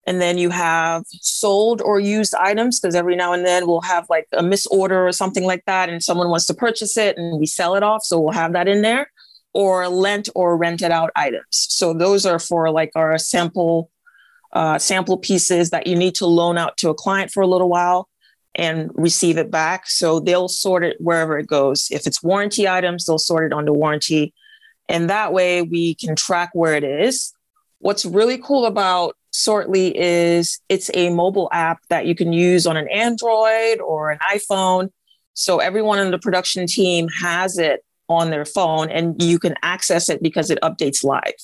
and 0.06 0.20
then 0.20 0.36
you 0.36 0.50
have 0.50 1.04
sold 1.06 1.80
or 1.80 1.98
used 1.98 2.34
items, 2.34 2.78
because 2.78 2.94
every 2.94 3.16
now 3.16 3.32
and 3.32 3.46
then 3.46 3.66
we'll 3.66 3.80
have 3.80 4.06
like 4.10 4.26
a 4.32 4.42
misorder 4.42 5.06
or 5.06 5.12
something 5.12 5.44
like 5.44 5.64
that, 5.66 5.88
and 5.88 6.02
someone 6.02 6.28
wants 6.28 6.46
to 6.46 6.54
purchase 6.54 6.96
it 6.96 7.16
and 7.16 7.40
we 7.40 7.46
sell 7.46 7.74
it 7.74 7.82
off. 7.82 8.04
So 8.04 8.20
we'll 8.20 8.32
have 8.32 8.52
that 8.52 8.68
in 8.68 8.82
there, 8.82 9.10
or 9.52 9.88
lent 9.88 10.28
or 10.34 10.56
rented 10.56 10.90
out 10.90 11.10
items. 11.16 11.44
So 11.50 11.94
those 11.94 12.26
are 12.26 12.38
for 12.38 12.70
like 12.70 12.90
our 12.94 13.16
sample 13.18 13.90
uh, 14.52 14.78
sample 14.78 15.18
pieces 15.18 15.70
that 15.70 15.86
you 15.86 15.96
need 15.96 16.14
to 16.16 16.26
loan 16.26 16.58
out 16.58 16.76
to 16.78 16.88
a 16.90 16.94
client 16.94 17.30
for 17.30 17.42
a 17.42 17.46
little 17.46 17.68
while 17.68 18.08
and 18.54 18.90
receive 18.94 19.36
it 19.36 19.50
back. 19.50 19.88
So 19.88 20.20
they'll 20.20 20.48
sort 20.48 20.84
it 20.84 20.96
wherever 21.00 21.38
it 21.38 21.46
goes. 21.46 21.88
If 21.90 22.06
it's 22.06 22.22
warranty 22.22 22.68
items, 22.68 23.04
they'll 23.04 23.18
sort 23.18 23.50
it 23.50 23.52
under 23.52 23.72
warranty. 23.72 24.32
And 24.88 25.08
that 25.10 25.32
way 25.32 25.62
we 25.62 25.94
can 25.94 26.14
track 26.16 26.50
where 26.52 26.74
it 26.74 26.84
is. 26.84 27.32
What's 27.78 28.04
really 28.04 28.38
cool 28.38 28.66
about 28.66 29.16
Sortly 29.32 29.92
is 29.96 30.60
it's 30.68 30.90
a 30.94 31.10
mobile 31.10 31.48
app 31.52 31.80
that 31.90 32.06
you 32.06 32.14
can 32.14 32.32
use 32.32 32.66
on 32.66 32.76
an 32.76 32.88
Android 32.88 33.80
or 33.80 34.10
an 34.10 34.18
iPhone. 34.20 34.90
So 35.34 35.58
everyone 35.58 35.98
in 35.98 36.12
the 36.12 36.18
production 36.18 36.66
team 36.66 37.08
has 37.20 37.58
it 37.58 37.84
on 38.08 38.30
their 38.30 38.44
phone 38.44 38.90
and 38.90 39.20
you 39.20 39.38
can 39.38 39.54
access 39.62 40.08
it 40.08 40.22
because 40.22 40.50
it 40.50 40.58
updates 40.62 41.02
live. 41.02 41.34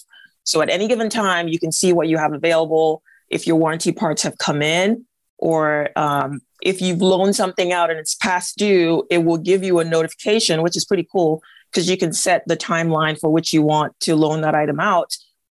So 0.45 0.63
at 0.63 0.71
any 0.71 0.87
given 0.87 1.11
time, 1.11 1.49
you 1.49 1.59
can 1.59 1.73
see 1.73 1.93
what 1.93 2.09
you 2.09 2.17
have 2.17 2.33
available, 2.33 3.03
if 3.29 3.47
your 3.47 3.57
warranty 3.57 3.93
parts 3.93 4.23
have 4.23 4.39
come 4.39 4.63
in, 4.63 5.05
or 5.39 5.91
um, 5.97 6.41
if 6.63 6.81
you've 6.81 7.01
loaned 7.01 7.35
something 7.35 7.73
out 7.73 7.91
and 7.91 7.99
it's 7.99 8.15
past 8.15 8.57
due, 8.57 9.05
it 9.11 9.25
will 9.25 9.39
give 9.39 9.65
you 9.65 9.79
a 9.79 9.85
notification, 9.85 10.63
which 10.63 10.77
is 10.77 10.85
pretty 10.85 11.07
cool 11.11 11.43
because 11.71 11.89
you 11.89 11.97
can 11.97 12.13
set 12.13 12.43
the 12.47 12.57
timeline 12.57 13.19
for 13.19 13.31
which 13.31 13.53
you 13.53 13.63
want 13.63 13.99
to 14.01 14.17
loan 14.17 14.41
that 14.41 14.55
item 14.55 14.81
out. 14.81 15.17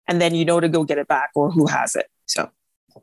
And 0.07 0.21
then 0.21 0.35
you 0.35 0.43
know 0.45 0.59
to 0.59 0.67
go 0.67 0.83
get 0.83 0.97
it 0.97 1.07
back 1.07 1.31
or 1.35 1.51
who 1.51 1.67
has 1.67 1.95
it. 1.95 2.07
So 2.25 2.49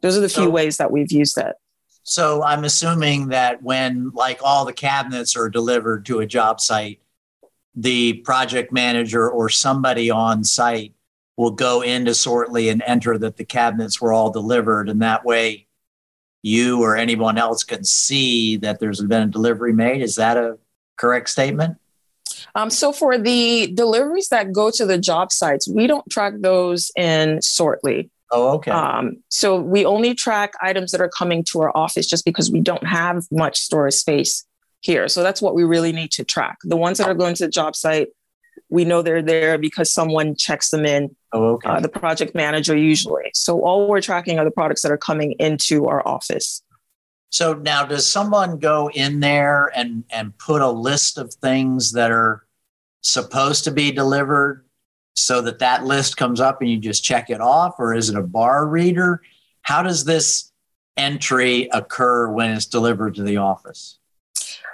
those 0.02 0.16
are 0.16 0.20
the 0.20 0.28
few 0.28 0.50
ways 0.50 0.76
that 0.76 0.90
we've 0.90 1.10
used 1.10 1.36
that. 1.36 1.56
So 2.02 2.42
I'm 2.42 2.64
assuming 2.64 3.28
that 3.28 3.62
when 3.62 4.10
like 4.14 4.40
all 4.42 4.64
the 4.64 4.72
cabinets 4.72 5.36
are 5.36 5.48
delivered 5.48 6.06
to 6.06 6.20
a 6.20 6.26
job 6.26 6.60
site, 6.60 7.00
the 7.74 8.14
project 8.14 8.72
manager 8.72 9.28
or 9.28 9.48
somebody 9.48 10.10
on 10.10 10.42
site 10.42 10.94
will 11.36 11.50
go 11.50 11.82
into 11.82 12.10
Sortly 12.10 12.70
and 12.70 12.82
enter 12.84 13.16
that 13.18 13.36
the 13.36 13.44
cabinets 13.44 14.00
were 14.00 14.12
all 14.12 14.30
delivered. 14.30 14.88
And 14.88 15.00
that 15.02 15.24
way 15.24 15.68
you 16.42 16.82
or 16.82 16.96
anyone 16.96 17.38
else 17.38 17.62
can 17.64 17.84
see 17.84 18.56
that 18.56 18.80
there's 18.80 19.00
been 19.00 19.22
a 19.22 19.26
delivery 19.26 19.72
made. 19.72 20.02
Is 20.02 20.16
that 20.16 20.36
a 20.36 20.58
correct 20.96 21.28
statement? 21.28 21.76
Um, 22.58 22.70
so 22.70 22.92
for 22.92 23.16
the 23.16 23.70
deliveries 23.72 24.30
that 24.30 24.52
go 24.52 24.72
to 24.72 24.84
the 24.84 24.98
job 24.98 25.30
sites, 25.30 25.68
we 25.68 25.86
don't 25.86 26.10
track 26.10 26.34
those 26.40 26.90
in 26.96 27.38
Sortly. 27.40 28.10
Oh, 28.32 28.56
okay. 28.56 28.72
Um, 28.72 29.22
so 29.28 29.60
we 29.60 29.84
only 29.84 30.12
track 30.12 30.54
items 30.60 30.90
that 30.90 31.00
are 31.00 31.08
coming 31.08 31.44
to 31.52 31.60
our 31.60 31.76
office 31.76 32.08
just 32.08 32.24
because 32.24 32.50
we 32.50 32.60
don't 32.60 32.84
have 32.84 33.26
much 33.30 33.58
storage 33.58 33.94
space 33.94 34.44
here. 34.80 35.06
So 35.06 35.22
that's 35.22 35.40
what 35.40 35.54
we 35.54 35.62
really 35.62 35.92
need 35.92 36.10
to 36.12 36.24
track. 36.24 36.58
The 36.64 36.76
ones 36.76 36.98
that 36.98 37.08
are 37.08 37.14
going 37.14 37.36
to 37.36 37.44
the 37.44 37.50
job 37.50 37.76
site, 37.76 38.08
we 38.68 38.84
know 38.84 39.02
they're 39.02 39.22
there 39.22 39.56
because 39.56 39.92
someone 39.92 40.34
checks 40.34 40.70
them 40.70 40.84
in. 40.84 41.14
Oh, 41.32 41.54
okay. 41.54 41.68
Uh, 41.68 41.80
the 41.80 41.88
project 41.88 42.34
manager 42.34 42.76
usually. 42.76 43.30
So 43.34 43.60
all 43.60 43.88
we're 43.88 44.00
tracking 44.00 44.40
are 44.40 44.44
the 44.44 44.50
products 44.50 44.82
that 44.82 44.90
are 44.90 44.98
coming 44.98 45.36
into 45.38 45.86
our 45.86 46.06
office. 46.06 46.64
So 47.30 47.52
now, 47.52 47.84
does 47.84 48.08
someone 48.08 48.58
go 48.58 48.90
in 48.94 49.20
there 49.20 49.70
and 49.76 50.04
and 50.10 50.36
put 50.38 50.62
a 50.62 50.70
list 50.70 51.18
of 51.18 51.32
things 51.34 51.92
that 51.92 52.10
are 52.10 52.47
supposed 53.10 53.64
to 53.64 53.70
be 53.70 53.90
delivered, 53.90 54.64
so 55.16 55.40
that 55.42 55.58
that 55.58 55.84
list 55.84 56.16
comes 56.16 56.40
up 56.40 56.60
and 56.60 56.70
you 56.70 56.78
just 56.78 57.02
check 57.02 57.30
it 57.30 57.40
off, 57.40 57.74
or 57.78 57.94
is 57.94 58.08
it 58.08 58.16
a 58.16 58.22
bar 58.22 58.66
reader? 58.66 59.22
How 59.62 59.82
does 59.82 60.04
this 60.04 60.52
entry 60.96 61.68
occur 61.72 62.28
when 62.28 62.52
it's 62.52 62.66
delivered 62.66 63.14
to 63.16 63.22
the 63.22 63.36
office? 63.38 63.98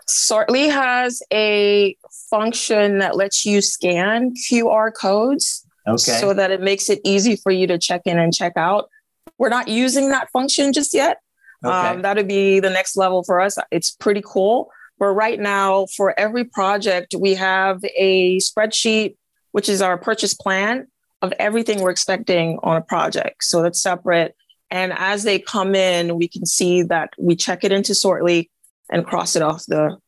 Sortly 0.06 0.68
has 0.68 1.22
a 1.32 1.96
function 2.28 2.98
that 2.98 3.16
lets 3.16 3.46
you 3.46 3.62
scan 3.62 4.34
QR 4.34 4.92
codes 4.92 5.66
okay. 5.86 6.18
so 6.20 6.34
that 6.34 6.50
it 6.50 6.60
makes 6.60 6.90
it 6.90 7.00
easy 7.04 7.36
for 7.36 7.50
you 7.50 7.66
to 7.66 7.78
check 7.78 8.02
in 8.04 8.18
and 8.18 8.34
check 8.34 8.52
out. 8.56 8.90
We're 9.38 9.48
not 9.48 9.68
using 9.68 10.10
that 10.10 10.30
function 10.30 10.72
just 10.72 10.92
yet. 10.92 11.20
Okay. 11.64 11.74
Um, 11.74 12.02
that 12.02 12.16
would 12.16 12.28
be 12.28 12.60
the 12.60 12.70
next 12.70 12.96
level 12.96 13.22
for 13.24 13.40
us. 13.40 13.56
It's 13.70 13.90
pretty 13.92 14.22
cool. 14.24 14.70
But 14.98 15.08
right 15.08 15.38
now, 15.38 15.86
for 15.96 16.18
every 16.18 16.44
project, 16.44 17.14
we 17.18 17.34
have 17.34 17.80
a 17.96 18.38
spreadsheet, 18.38 19.16
which 19.52 19.68
is 19.68 19.82
our 19.82 19.98
purchase 19.98 20.34
plan 20.34 20.86
of 21.20 21.32
everything 21.38 21.80
we're 21.80 21.90
expecting 21.90 22.58
on 22.62 22.76
a 22.76 22.80
project. 22.80 23.44
So 23.44 23.62
that's 23.62 23.82
separate. 23.82 24.36
And 24.70 24.92
as 24.92 25.24
they 25.24 25.38
come 25.38 25.74
in, 25.74 26.16
we 26.16 26.28
can 26.28 26.46
see 26.46 26.82
that 26.82 27.10
we 27.18 27.36
check 27.36 27.64
it 27.64 27.72
into 27.72 27.92
Sortly 27.92 28.50
and 28.90 29.06
cross 29.06 29.36
it 29.36 29.42
off 29.42 29.64
the 29.66 29.98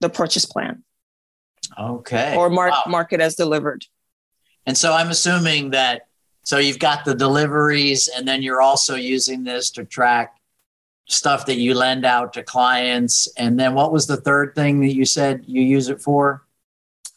the 0.00 0.10
purchase 0.10 0.44
plan. 0.44 0.82
Okay. 1.78 2.36
Or 2.36 2.50
mark 2.50 2.72
wow. 2.72 2.82
mark 2.86 3.12
it 3.12 3.20
as 3.20 3.34
delivered. 3.34 3.84
And 4.66 4.76
so 4.76 4.92
I'm 4.92 5.10
assuming 5.10 5.70
that 5.70 6.02
so 6.44 6.58
you've 6.58 6.78
got 6.78 7.04
the 7.04 7.14
deliveries 7.14 8.08
and 8.08 8.26
then 8.26 8.42
you're 8.42 8.60
also 8.60 8.96
using 8.96 9.44
this 9.44 9.70
to 9.72 9.84
track 9.84 10.34
stuff 11.06 11.46
that 11.46 11.56
you 11.56 11.74
lend 11.74 12.04
out 12.04 12.32
to 12.34 12.42
clients. 12.42 13.28
And 13.36 13.58
then 13.58 13.74
what 13.74 13.92
was 13.92 14.06
the 14.06 14.16
third 14.16 14.54
thing 14.54 14.80
that 14.80 14.94
you 14.94 15.04
said 15.04 15.44
you 15.46 15.62
use 15.62 15.88
it 15.88 16.00
for? 16.00 16.44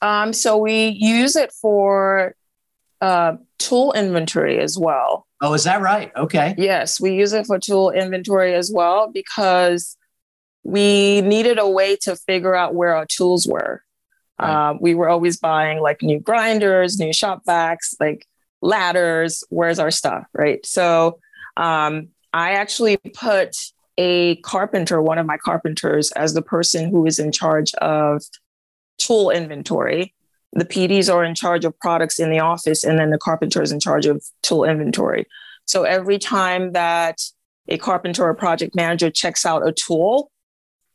Um, 0.01 0.33
so 0.33 0.57
we 0.57 0.89
use 0.89 1.35
it 1.35 1.51
for 1.51 2.35
uh, 3.01 3.37
tool 3.57 3.93
inventory 3.93 4.59
as 4.59 4.77
well. 4.77 5.27
Oh, 5.41 5.53
is 5.53 5.63
that 5.65 5.81
right? 5.81 6.11
Okay. 6.15 6.55
Yes, 6.57 6.99
we 6.99 7.13
use 7.13 7.33
it 7.33 7.45
for 7.45 7.59
tool 7.59 7.91
inventory 7.91 8.53
as 8.55 8.71
well 8.71 9.11
because 9.11 9.97
we 10.63 11.21
needed 11.21 11.59
a 11.59 11.69
way 11.69 11.95
to 11.97 12.15
figure 12.15 12.55
out 12.55 12.73
where 12.73 12.95
our 12.95 13.05
tools 13.05 13.47
were. 13.47 13.83
Right. 14.39 14.71
Uh, 14.71 14.77
we 14.79 14.95
were 14.95 15.07
always 15.07 15.37
buying 15.37 15.79
like 15.79 16.01
new 16.01 16.19
grinders, 16.19 16.99
new 16.99 17.13
shop 17.13 17.43
vacs, 17.47 17.95
like 17.99 18.27
ladders. 18.61 19.43
Where's 19.49 19.79
our 19.79 19.91
stuff? 19.91 20.25
Right. 20.33 20.65
So 20.65 21.19
um, 21.55 22.09
I 22.33 22.53
actually 22.53 22.97
put 22.97 23.55
a 23.97 24.35
carpenter, 24.37 25.01
one 25.01 25.17
of 25.17 25.25
my 25.25 25.37
carpenters, 25.37 26.11
as 26.13 26.33
the 26.33 26.41
person 26.41 26.89
who 26.89 27.05
is 27.05 27.19
in 27.19 27.31
charge 27.31 27.73
of 27.75 28.23
tool 28.97 29.29
inventory. 29.29 30.13
The 30.53 30.65
PDs 30.65 31.13
are 31.13 31.23
in 31.23 31.35
charge 31.35 31.65
of 31.65 31.77
products 31.79 32.19
in 32.19 32.29
the 32.29 32.39
office, 32.39 32.83
and 32.83 32.97
then 32.97 33.09
the 33.09 33.17
carpenter 33.17 33.61
is 33.61 33.71
in 33.71 33.79
charge 33.79 34.05
of 34.05 34.23
tool 34.41 34.63
inventory. 34.63 35.25
So 35.65 35.83
every 35.83 36.17
time 36.17 36.71
that 36.73 37.21
a 37.67 37.77
carpenter 37.77 38.23
or 38.23 38.33
project 38.33 38.75
manager 38.75 39.09
checks 39.09 39.45
out 39.45 39.67
a 39.67 39.71
tool, 39.71 40.31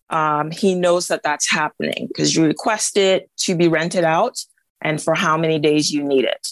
um, 0.08 0.50
he 0.50 0.74
knows 0.74 1.08
that 1.08 1.22
that's 1.22 1.50
happening 1.50 2.08
because 2.08 2.34
you 2.34 2.44
request 2.44 2.96
it 2.96 3.30
to 3.38 3.54
be 3.54 3.68
rented 3.68 4.04
out 4.04 4.38
and 4.80 5.02
for 5.02 5.14
how 5.14 5.36
many 5.36 5.58
days 5.58 5.92
you 5.92 6.02
need 6.02 6.24
it. 6.24 6.48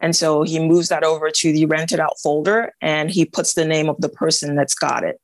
And 0.00 0.16
so 0.16 0.42
he 0.42 0.58
moves 0.58 0.88
that 0.88 1.04
over 1.04 1.30
to 1.30 1.52
the 1.52 1.66
rented 1.66 2.00
out 2.00 2.18
folder 2.22 2.72
and 2.80 3.10
he 3.10 3.24
puts 3.24 3.54
the 3.54 3.64
name 3.64 3.88
of 3.88 4.00
the 4.00 4.08
person 4.08 4.56
that's 4.56 4.74
got 4.74 5.04
it, 5.04 5.20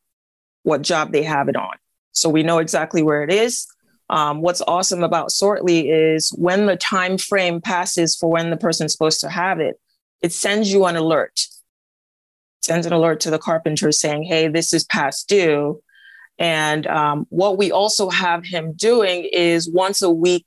what 0.66 0.82
job 0.82 1.12
they 1.12 1.23
have 1.23 1.49
it 1.49 1.54
on. 1.54 1.76
So 2.11 2.28
we 2.28 2.42
know 2.42 2.58
exactly 2.58 3.00
where 3.00 3.23
it 3.23 3.32
is. 3.32 3.68
Um, 4.11 4.40
what's 4.40 4.62
awesome 4.66 5.04
about 5.04 5.30
Sortly 5.30 5.88
is 5.88 6.30
when 6.30 6.66
the 6.66 6.76
time 6.76 7.18
frame 7.18 7.61
passes 7.61 8.16
for 8.16 8.28
when 8.28 8.50
the 8.50 8.56
person's 8.56 8.90
supposed 8.90 9.20
to 9.20 9.28
have 9.28 9.61
it, 9.61 9.78
it 10.23 10.32
sends 10.32 10.73
you 10.73 10.85
an 10.87 10.96
alert. 10.96 11.38
It 12.58 12.64
sends 12.64 12.85
an 12.85 12.92
alert 12.92 13.20
to 13.20 13.30
the 13.30 13.38
carpenter 13.38 13.92
saying, 13.92 14.25
"Hey, 14.25 14.49
this 14.49 14.73
is 14.73 14.82
past 14.82 15.28
due." 15.28 15.80
And 16.37 16.87
um, 16.88 17.26
what 17.30 17.58
we 17.58 17.70
also 17.70 18.11
have 18.11 18.44
him 18.44 18.73
doing 18.73 19.28
is 19.32 19.70
once 19.70 20.02
a 20.02 20.11
week, 20.11 20.46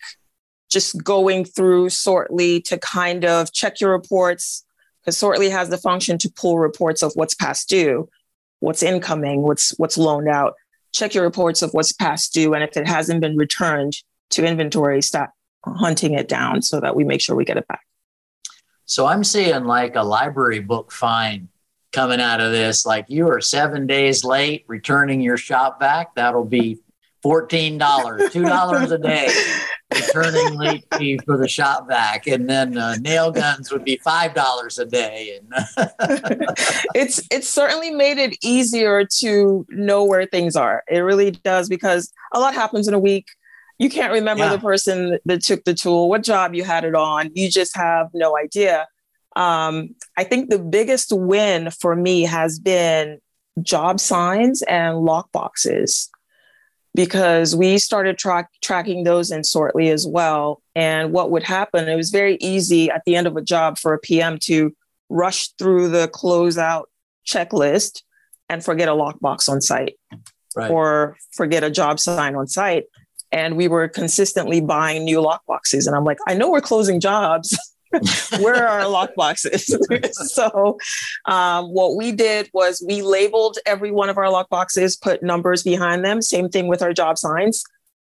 just 0.70 1.02
going 1.02 1.46
through 1.46 1.90
Sortly 1.90 2.62
to 2.66 2.78
kind 2.78 3.24
of 3.24 3.54
check 3.54 3.80
your 3.80 3.92
reports, 3.92 4.66
because 5.02 5.18
Sortly 5.18 5.50
has 5.50 5.70
the 5.70 5.78
function 5.78 6.18
to 6.18 6.30
pull 6.36 6.60
reports 6.60 7.02
of 7.04 7.14
what's 7.16 7.36
past 7.36 7.70
due, 7.70 8.10
what's 8.60 8.84
incoming, 8.84 9.42
what's 9.42 9.78
what's 9.78 9.98
loaned 9.98 10.28
out. 10.28 10.54
Check 10.94 11.14
your 11.14 11.24
reports 11.24 11.62
of 11.62 11.72
what's 11.72 11.94
past 11.94 12.34
due, 12.34 12.54
and 12.54 12.64
if 12.64 12.76
it 12.76 12.88
hasn't 12.88 13.22
been 13.22 13.38
returned 13.38 13.94
to 14.32 14.46
inventory, 14.46 15.02
start 15.02 15.30
hunting 15.66 16.14
it 16.14 16.28
down 16.28 16.62
so 16.62 16.80
that 16.80 16.96
we 16.96 17.04
make 17.04 17.22
sure 17.22 17.36
we 17.36 17.46
get 17.46 17.58
it 17.58 17.68
back. 17.68 17.82
So 18.86 19.06
I'm 19.06 19.24
seeing 19.24 19.66
like 19.66 19.96
a 19.96 20.04
library 20.04 20.60
book 20.60 20.92
fine 20.92 21.50
coming 21.92 22.20
out 22.20 22.42
of 22.42 22.52
this. 22.52 22.86
Like 22.86 23.06
you 23.08 23.30
are 23.30 23.42
seven 23.42 23.88
days 23.88 24.24
late 24.24 24.66
returning 24.68 25.22
your 25.22 25.38
shop 25.38 25.80
vac. 25.80 26.16
That'll 26.16 26.46
be 26.46 26.80
$14, 27.24 27.78
$2 27.78 28.92
a 28.92 28.98
day 28.98 29.28
returning 30.08 30.58
late 30.58 30.86
fee 30.98 31.20
for 31.26 31.38
the 31.38 31.48
shop 31.48 31.88
vac. 31.88 32.28
And 32.28 32.50
then 32.50 32.78
uh, 32.78 32.96
nail 32.96 33.32
guns 33.32 33.72
would 33.72 33.84
be 33.84 33.98
$5 33.98 34.80
a 34.80 34.86
day. 34.86 35.40
And 35.40 35.54
it's, 36.96 37.22
it's 37.32 37.50
certainly 37.50 37.92
made 37.92 38.18
it 38.18 38.38
easier 38.44 39.06
to 39.20 39.66
know 39.70 40.04
where 40.04 40.26
things 40.26 40.56
are. 40.56 40.84
It 40.90 41.00
really 41.00 41.32
does 41.32 41.70
because 41.70 42.12
a 42.34 42.40
lot 42.40 42.54
happens 42.54 42.88
in 42.88 42.94
a 42.94 43.00
week. 43.00 43.28
You 43.78 43.90
can't 43.90 44.12
remember 44.12 44.44
yeah. 44.44 44.52
the 44.52 44.60
person 44.60 45.20
that 45.26 45.42
took 45.42 45.64
the 45.64 45.74
tool, 45.74 46.10
what 46.10 46.24
job 46.24 46.54
you 46.54 46.64
had 46.64 46.84
it 46.84 46.96
on. 46.96 47.32
You 47.34 47.50
just 47.50 47.76
have 47.78 48.10
no 48.14 48.38
idea. 48.38 48.88
Um, 49.36 49.96
I 50.18 50.26
think 50.26 50.50
the 50.50 50.60
biggest 50.60 51.12
win 51.14 51.72
for 51.72 51.96
me 51.96 52.24
has 52.24 52.60
been 52.60 53.20
job 53.62 54.00
signs 54.00 54.62
and 54.64 55.00
lock 55.00 55.32
boxes 55.32 56.10
because 57.00 57.56
we 57.56 57.78
started 57.78 58.18
tra- 58.18 58.50
tracking 58.62 59.06
those 59.06 59.32
in 59.32 59.42
Sortly 59.42 59.90
as 59.90 60.06
well. 60.06 60.62
And 60.76 61.14
what 61.14 61.32
would 61.32 61.44
happen, 61.44 61.88
it 61.88 61.96
was 61.96 62.10
very 62.10 62.36
easy 62.42 62.92
at 62.92 63.04
the 63.06 63.16
end 63.16 63.26
of 63.26 63.38
a 63.38 63.42
job 63.42 63.78
for 63.78 63.94
a 63.94 64.00
PM 64.00 64.38
to 64.40 64.76
rush 65.08 65.48
through 65.54 65.88
the 65.88 66.10
closeout 66.10 66.88
checklist 67.26 68.04
and 68.50 68.62
forget 68.62 68.90
a 68.90 68.92
lockbox 68.92 69.48
on 69.48 69.62
site 69.62 69.96
right. 70.58 70.70
or 70.70 71.16
forget 71.32 71.64
a 71.64 71.72
job 71.72 72.02
sign 72.02 72.36
on 72.36 72.48
site. 72.48 72.84
And 73.32 73.56
we 73.56 73.70
were 73.70 73.88
consistently 73.88 74.60
buying 74.60 75.06
new 75.06 75.20
lockboxes. 75.20 75.88
And 75.88 75.96
I'm 75.96 76.04
like, 76.04 76.18
I 76.28 76.34
know 76.34 76.52
we're 76.52 76.60
closing 76.60 77.00
jobs. 77.00 77.58
where 78.40 78.56
are 78.56 78.82
our 78.82 78.88
lock 78.88 79.16
boxes? 79.16 79.76
so, 80.12 80.78
um, 81.26 81.66
what 81.74 81.96
we 81.96 82.12
did 82.12 82.50
was 82.54 82.84
we 82.88 83.02
labeled 83.02 83.58
every 83.66 83.92
one 83.92 84.10
of 84.10 84.18
our 84.18 84.30
lock 84.30 84.50
boxes, 84.50 84.96
put 84.96 85.24
numbers 85.24 85.64
behind 85.64 86.06
them. 86.06 86.22
Same 86.22 86.50
thing 86.50 86.68
with 86.68 86.82
our 86.82 86.94
job 86.94 87.18
signs, 87.18 87.64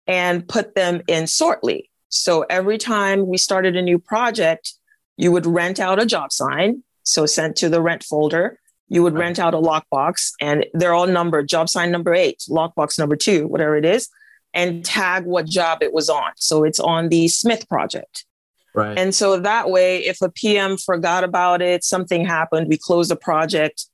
and 0.08 0.48
put 0.48 0.76
them 0.76 1.02
in 1.08 1.26
Sortly. 1.26 1.90
So 2.10 2.46
every 2.50 2.78
time 2.78 3.28
we 3.28 3.38
started 3.38 3.76
a 3.76 3.82
new 3.82 3.98
project, 3.98 4.74
you 5.18 5.32
would 5.32 5.46
rent 5.46 5.80
out 5.80 6.02
a 6.02 6.06
job 6.06 6.32
sign, 6.32 6.84
so 7.04 7.26
sent 7.26 7.56
to 7.58 7.70
the 7.70 7.82
rent 7.82 8.04
folder. 8.04 8.60
You 8.90 9.04
would 9.04 9.14
rent 9.14 9.40
out 9.40 9.54
a 9.54 9.58
lockbox, 9.58 10.34
and 10.42 10.66
they're 10.74 10.94
all 10.94 11.08
numbered: 11.08 11.48
job 11.48 11.70
sign 11.70 11.92
number 11.92 12.14
eight, 12.14 12.44
lockbox 12.50 13.00
number 13.00 13.16
two, 13.16 13.48
whatever 13.48 13.78
it 13.78 13.86
is, 13.86 14.10
and 14.54 14.84
tag 14.84 15.26
what 15.26 15.46
job 15.46 15.82
it 15.82 15.94
was 15.94 16.10
on. 16.10 16.32
So 16.36 16.64
it's 16.66 16.80
on 16.80 17.10
the 17.10 17.30
Smith 17.30 17.68
project. 17.70 18.26
Right. 18.74 18.98
And 18.98 19.14
so 19.14 19.40
that 19.40 19.70
way, 19.70 20.06
if 20.06 20.22
a 20.22 20.30
PM 20.30 20.78
forgot 20.78 21.24
about 21.24 21.62
it, 21.62 21.84
something 21.84 22.26
happened, 22.26 22.68
we 22.68 22.78
closed 22.78 23.12
a 23.12 23.16
project, 23.16 23.86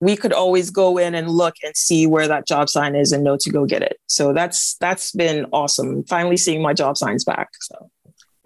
we 0.00 0.16
could 0.16 0.32
always 0.32 0.70
go 0.70 0.98
in 0.98 1.14
and 1.14 1.28
look 1.28 1.54
and 1.62 1.76
see 1.76 2.06
where 2.06 2.28
that 2.28 2.46
job 2.46 2.68
sign 2.68 2.94
is 2.94 3.12
and 3.12 3.24
know 3.24 3.36
to 3.38 3.50
go 3.50 3.66
get 3.66 3.82
it. 3.82 3.98
So 4.06 4.32
that's 4.32 4.76
that's 4.76 5.12
been 5.12 5.46
awesome. 5.52 6.04
Finally 6.04 6.36
seeing 6.36 6.62
my 6.62 6.74
job 6.74 6.96
signs 6.96 7.24
back. 7.24 7.48
So 7.60 7.90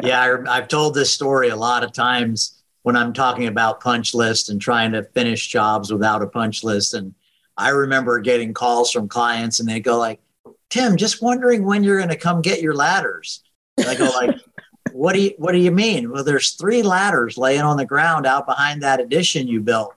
yeah, 0.02 0.08
yeah 0.08 0.42
I, 0.48 0.58
I've 0.58 0.68
told 0.68 0.94
this 0.94 1.10
story 1.12 1.48
a 1.48 1.56
lot 1.56 1.82
of 1.82 1.92
times 1.92 2.60
when 2.82 2.96
I'm 2.96 3.12
talking 3.12 3.46
about 3.46 3.80
punch 3.80 4.14
list 4.14 4.48
and 4.48 4.60
trying 4.60 4.92
to 4.92 5.04
finish 5.04 5.48
jobs 5.48 5.92
without 5.92 6.22
a 6.22 6.26
punch 6.26 6.64
list. 6.64 6.94
And 6.94 7.14
I 7.56 7.70
remember 7.70 8.20
getting 8.20 8.54
calls 8.54 8.90
from 8.90 9.08
clients 9.08 9.60
and 9.60 9.68
they 9.68 9.80
go 9.80 9.98
like, 9.98 10.20
Tim, 10.70 10.96
just 10.96 11.20
wondering 11.20 11.64
when 11.64 11.82
you're 11.82 11.98
going 11.98 12.08
to 12.10 12.16
come 12.16 12.42
get 12.42 12.62
your 12.62 12.74
ladders. 12.74 13.42
And 13.76 13.88
I 13.88 13.96
go 13.96 14.04
like, 14.04 14.36
what 14.92 15.14
do 15.14 15.20
you 15.20 15.34
what 15.38 15.52
do 15.52 15.58
you 15.58 15.70
mean? 15.70 16.10
Well, 16.10 16.24
there's 16.24 16.52
three 16.52 16.82
ladders 16.82 17.36
laying 17.38 17.62
on 17.62 17.76
the 17.76 17.86
ground 17.86 18.26
out 18.26 18.46
behind 18.46 18.82
that 18.82 19.00
addition 19.00 19.48
you 19.48 19.60
built. 19.60 19.94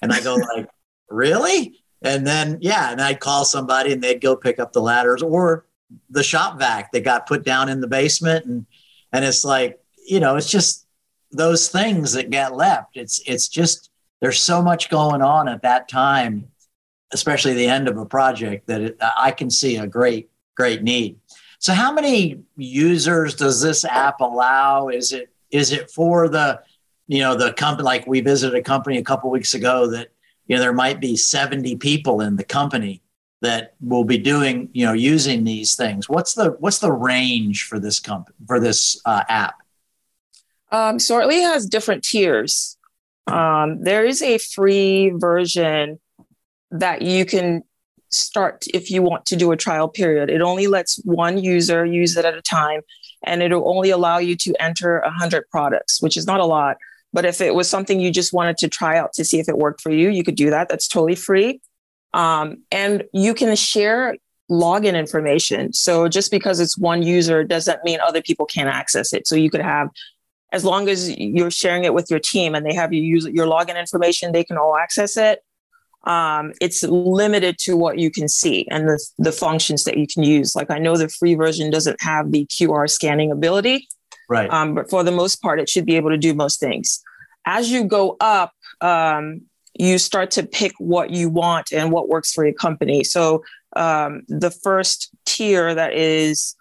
And 0.00 0.12
I 0.12 0.20
go 0.22 0.34
like, 0.34 0.68
really? 1.08 1.78
And 2.02 2.26
then 2.26 2.58
yeah, 2.60 2.90
and 2.90 3.00
I'd 3.00 3.20
call 3.20 3.44
somebody 3.44 3.92
and 3.92 4.02
they'd 4.02 4.20
go 4.20 4.36
pick 4.36 4.58
up 4.58 4.72
the 4.72 4.82
ladders 4.82 5.22
or 5.22 5.66
the 6.10 6.22
shop 6.22 6.58
vac 6.58 6.92
that 6.92 7.04
got 7.04 7.26
put 7.26 7.44
down 7.44 7.68
in 7.68 7.80
the 7.80 7.86
basement 7.86 8.46
and 8.46 8.66
and 9.12 9.24
it's 9.24 9.44
like, 9.44 9.78
you 10.06 10.20
know, 10.20 10.36
it's 10.36 10.50
just 10.50 10.86
those 11.30 11.68
things 11.68 12.12
that 12.12 12.30
get 12.30 12.56
left. 12.56 12.96
It's 12.96 13.20
it's 13.26 13.48
just 13.48 13.90
there's 14.20 14.42
so 14.42 14.62
much 14.62 14.90
going 14.90 15.22
on 15.22 15.48
at 15.48 15.62
that 15.62 15.88
time, 15.88 16.48
especially 17.12 17.54
the 17.54 17.66
end 17.66 17.88
of 17.88 17.98
a 17.98 18.06
project 18.06 18.66
that 18.68 18.80
it, 18.80 18.96
I 19.00 19.30
can 19.32 19.50
see 19.50 19.76
a 19.76 19.86
great 19.86 20.30
great 20.54 20.82
need. 20.82 21.18
So 21.62 21.72
how 21.74 21.92
many 21.92 22.40
users 22.56 23.36
does 23.36 23.62
this 23.62 23.84
app 23.84 24.20
allow? 24.20 24.88
Is 24.88 25.12
it 25.12 25.30
is 25.52 25.70
it 25.70 25.92
for 25.92 26.28
the 26.28 26.60
you 27.06 27.20
know 27.20 27.36
the 27.36 27.52
company 27.52 27.84
like 27.84 28.04
we 28.04 28.20
visited 28.20 28.58
a 28.58 28.62
company 28.62 28.98
a 28.98 29.04
couple 29.04 29.30
weeks 29.30 29.54
ago 29.54 29.86
that 29.92 30.08
you 30.48 30.56
know 30.56 30.60
there 30.60 30.72
might 30.72 31.00
be 31.00 31.16
70 31.16 31.76
people 31.76 32.20
in 32.20 32.34
the 32.34 32.42
company 32.42 33.00
that 33.42 33.74
will 33.80 34.02
be 34.02 34.18
doing 34.18 34.70
you 34.72 34.84
know 34.84 34.92
using 34.92 35.44
these 35.44 35.76
things? 35.76 36.08
What's 36.08 36.34
the 36.34 36.56
what's 36.58 36.80
the 36.80 36.90
range 36.90 37.62
for 37.62 37.78
this 37.78 38.00
company 38.00 38.36
for 38.48 38.58
this 38.58 39.00
uh, 39.04 39.22
app? 39.28 39.54
Um, 40.72 40.98
Sortly 40.98 41.42
has 41.42 41.66
different 41.66 42.02
tiers. 42.02 42.76
Um, 43.28 43.84
there 43.84 44.04
is 44.04 44.20
a 44.20 44.38
free 44.38 45.12
version 45.14 46.00
that 46.72 47.02
you 47.02 47.24
can 47.24 47.62
start 48.12 48.64
if 48.72 48.90
you 48.90 49.02
want 49.02 49.26
to 49.26 49.36
do 49.36 49.52
a 49.52 49.56
trial 49.56 49.88
period. 49.88 50.30
It 50.30 50.42
only 50.42 50.66
lets 50.66 50.96
one 51.04 51.38
user 51.38 51.84
use 51.84 52.16
it 52.16 52.24
at 52.24 52.34
a 52.34 52.42
time, 52.42 52.80
and 53.24 53.42
it'll 53.42 53.68
only 53.68 53.90
allow 53.90 54.18
you 54.18 54.36
to 54.36 54.54
enter 54.60 55.00
100 55.04 55.48
products, 55.50 56.00
which 56.00 56.16
is 56.16 56.26
not 56.26 56.40
a 56.40 56.44
lot. 56.44 56.76
But 57.12 57.24
if 57.24 57.40
it 57.40 57.54
was 57.54 57.68
something 57.68 58.00
you 58.00 58.10
just 58.10 58.32
wanted 58.32 58.58
to 58.58 58.68
try 58.68 58.96
out 58.96 59.12
to 59.14 59.24
see 59.24 59.38
if 59.38 59.48
it 59.48 59.58
worked 59.58 59.80
for 59.80 59.90
you, 59.90 60.08
you 60.08 60.24
could 60.24 60.34
do 60.34 60.50
that. 60.50 60.68
That's 60.68 60.88
totally 60.88 61.14
free. 61.14 61.60
Um, 62.14 62.62
and 62.70 63.04
you 63.12 63.34
can 63.34 63.54
share 63.56 64.16
login 64.50 64.98
information. 64.98 65.72
So 65.72 66.08
just 66.08 66.30
because 66.30 66.60
it's 66.60 66.76
one 66.76 67.02
user 67.02 67.44
doesn't 67.44 67.84
mean 67.84 68.00
other 68.00 68.22
people 68.22 68.46
can't 68.46 68.68
access 68.68 69.12
it. 69.12 69.26
So 69.26 69.34
you 69.34 69.50
could 69.50 69.62
have, 69.62 69.88
as 70.52 70.64
long 70.64 70.88
as 70.88 71.16
you're 71.18 71.50
sharing 71.50 71.84
it 71.84 71.94
with 71.94 72.10
your 72.10 72.20
team 72.20 72.54
and 72.54 72.64
they 72.64 72.74
have 72.74 72.92
your 72.92 73.02
use 73.02 73.26
your 73.26 73.46
login 73.46 73.78
information, 73.78 74.32
they 74.32 74.44
can 74.44 74.58
all 74.58 74.76
access 74.76 75.16
it 75.16 75.42
um, 76.04 76.52
it's 76.60 76.82
limited 76.82 77.58
to 77.58 77.76
what 77.76 77.98
you 77.98 78.10
can 78.10 78.28
see 78.28 78.66
and 78.70 78.88
the, 78.88 79.04
the 79.18 79.32
functions 79.32 79.84
that 79.84 79.96
you 79.96 80.06
can 80.06 80.22
use. 80.22 80.56
Like 80.56 80.70
I 80.70 80.78
know 80.78 80.96
the 80.96 81.08
free 81.08 81.34
version 81.34 81.70
doesn't 81.70 82.02
have 82.02 82.32
the 82.32 82.46
QR 82.46 82.90
scanning 82.90 83.30
ability, 83.30 83.86
right? 84.28 84.50
Um, 84.50 84.74
but 84.74 84.90
for 84.90 85.04
the 85.04 85.12
most 85.12 85.40
part, 85.42 85.60
it 85.60 85.68
should 85.68 85.86
be 85.86 85.96
able 85.96 86.10
to 86.10 86.18
do 86.18 86.34
most 86.34 86.58
things. 86.58 87.00
As 87.46 87.70
you 87.70 87.84
go 87.84 88.16
up, 88.20 88.52
um, 88.80 89.42
you 89.74 89.98
start 89.98 90.30
to 90.32 90.42
pick 90.42 90.72
what 90.78 91.10
you 91.10 91.28
want 91.28 91.72
and 91.72 91.92
what 91.92 92.08
works 92.08 92.32
for 92.32 92.44
your 92.44 92.54
company. 92.54 93.04
So 93.04 93.42
um, 93.74 94.22
the 94.28 94.50
first 94.50 95.10
tier 95.24 95.74
that 95.74 95.94
is 95.94 96.56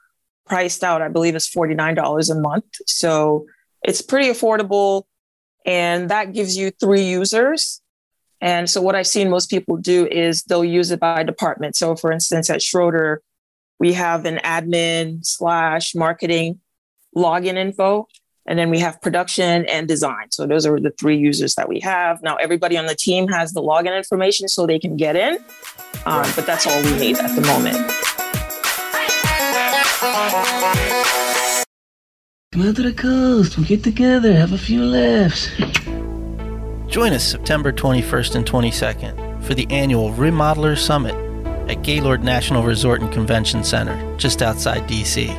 priced 0.46 0.84
out, 0.84 1.02
I 1.02 1.08
believe, 1.08 1.36
is 1.36 1.48
forty 1.48 1.74
nine 1.74 1.96
dollars 1.96 2.30
a 2.30 2.40
month. 2.40 2.66
So 2.86 3.48
it's 3.84 4.04
pretty 4.04 4.30
affordable, 4.30 5.04
and 5.66 6.10
that 6.10 6.32
gives 6.32 6.56
you 6.56 6.72
three 6.80 7.04
users 7.04 7.81
and 8.42 8.68
so 8.70 8.82
what 8.82 8.96
I've 8.96 9.08
seen 9.08 9.30
most 9.30 9.50
people 9.50 9.78
do 9.78 10.08
is 10.08 10.44
they'll 10.44 10.66
use 10.66 10.90
it 10.90 11.00
by 11.00 11.24
department. 11.24 11.76
So 11.76 11.96
for 11.96 12.12
instance, 12.12 12.50
at 12.50 12.62
Schroeder, 12.62 13.22
we 13.80 13.94
have 13.94 14.26
an 14.26 14.38
admin 14.38 15.26
slash 15.26 15.94
marketing 15.94 16.60
login 17.16 17.56
info, 17.56 18.08
and 18.48 18.58
then 18.58 18.70
we 18.72 18.80
have 18.80 19.02
production 19.02 19.66
and 19.68 19.88
design. 19.88 20.32
So 20.32 20.48
those 20.48 20.66
are 20.66 20.80
the 20.80 20.92
three 20.92 21.18
users 21.18 21.56
that 21.56 21.70
we 21.70 21.80
have. 21.82 22.24
Now 22.24 22.36
everybody 22.38 22.78
on 22.78 22.88
the 22.88 22.96
team 22.96 23.28
has 23.28 23.54
the 23.54 23.62
login 23.62 23.96
information 23.96 24.48
so 24.48 24.66
they 24.66 24.80
can 24.80 24.98
get 24.98 25.16
in, 25.16 25.38
um, 26.06 26.28
but 26.36 26.48
that's 26.48 26.66
all 26.66 26.82
we 26.84 26.98
need 26.98 27.18
at 27.18 27.36
the 27.36 27.42
moment. 27.42 27.78
Come 32.52 32.68
out 32.68 32.76
to 32.76 32.82
the 32.82 32.94
coast. 32.94 33.58
We'll 33.58 33.68
get 33.68 33.84
together, 33.84 34.34
have 34.34 34.52
a 34.52 34.58
few 34.58 34.84
laughs. 34.84 35.48
Join 36.92 37.14
us 37.14 37.24
September 37.24 37.72
21st 37.72 38.36
and 38.36 38.46
22nd 38.46 39.44
for 39.46 39.54
the 39.54 39.66
annual 39.70 40.12
Remodeler 40.12 40.78
Summit 40.78 41.16
at 41.70 41.84
Gaylord 41.84 42.22
National 42.22 42.64
Resort 42.64 43.00
and 43.00 43.10
Convention 43.14 43.64
Center, 43.64 44.18
just 44.18 44.42
outside 44.42 44.90
DC. 44.90 45.32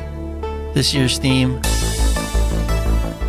This 0.73 0.95
year's 0.95 1.19
theme 1.19 1.61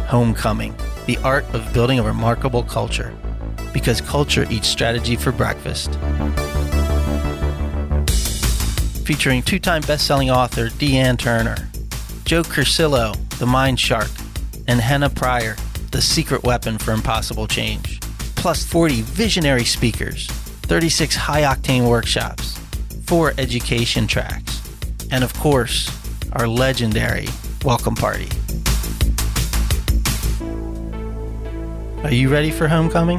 Homecoming, 0.07 0.75
the 1.05 1.19
art 1.19 1.45
of 1.53 1.71
building 1.75 1.99
a 1.99 2.03
remarkable 2.03 2.63
culture. 2.63 3.15
Because 3.75 4.01
culture 4.01 4.47
eats 4.49 4.69
strategy 4.69 5.17
for 5.17 5.31
breakfast. 5.31 5.93
Featuring 9.05 9.43
two 9.43 9.59
time 9.59 9.83
best 9.83 10.07
selling 10.07 10.31
author 10.31 10.71
Deanne 10.71 11.19
Turner, 11.19 11.57
Joe 12.25 12.43
Curcillo, 12.43 13.13
the 13.39 13.47
Mind 13.47 13.79
Shark, 13.79 14.09
and 14.67 14.81
Henna 14.81 15.11
Pryor, 15.11 15.57
the 15.91 16.01
secret 16.01 16.43
weapon 16.43 16.79
for 16.79 16.93
impossible 16.93 17.47
change 17.47 18.01
plus 18.45 18.63
40 18.63 19.01
visionary 19.01 19.65
speakers, 19.65 20.27
36 20.67 21.17
high 21.17 21.45
octane 21.45 21.89
workshops, 21.89 22.59
four 23.07 23.33
education 23.39 24.07
tracks, 24.07 24.61
and 25.11 25.25
of 25.25 25.33
course, 25.39 25.91
our 26.35 26.47
legendary 26.47 27.27
welcome 27.65 27.95
party. 27.95 28.29
Are 32.03 32.13
you 32.13 32.29
ready 32.29 32.51
for 32.51 32.69
homecoming? 32.69 33.19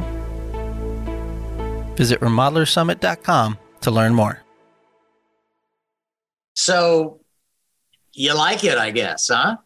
Visit 1.96 2.20
remodelersummit.com 2.20 3.58
to 3.80 3.90
learn 3.90 4.14
more. 4.14 4.44
So 6.54 7.18
you 8.12 8.32
like 8.32 8.62
it, 8.62 8.78
I 8.78 8.92
guess, 8.92 9.26
huh? 9.26 9.56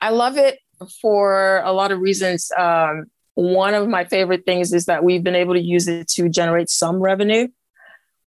I 0.00 0.08
love 0.08 0.38
it 0.38 0.60
for 1.02 1.60
a 1.62 1.72
lot 1.74 1.92
of 1.92 2.00
reasons. 2.00 2.50
Um, 2.56 3.10
one 3.34 3.74
of 3.74 3.88
my 3.88 4.04
favorite 4.04 4.44
things 4.46 4.72
is 4.72 4.86
that 4.86 5.04
we've 5.04 5.24
been 5.24 5.34
able 5.34 5.54
to 5.54 5.60
use 5.60 5.88
it 5.88 6.08
to 6.08 6.28
generate 6.28 6.70
some 6.70 7.00
revenue, 7.00 7.48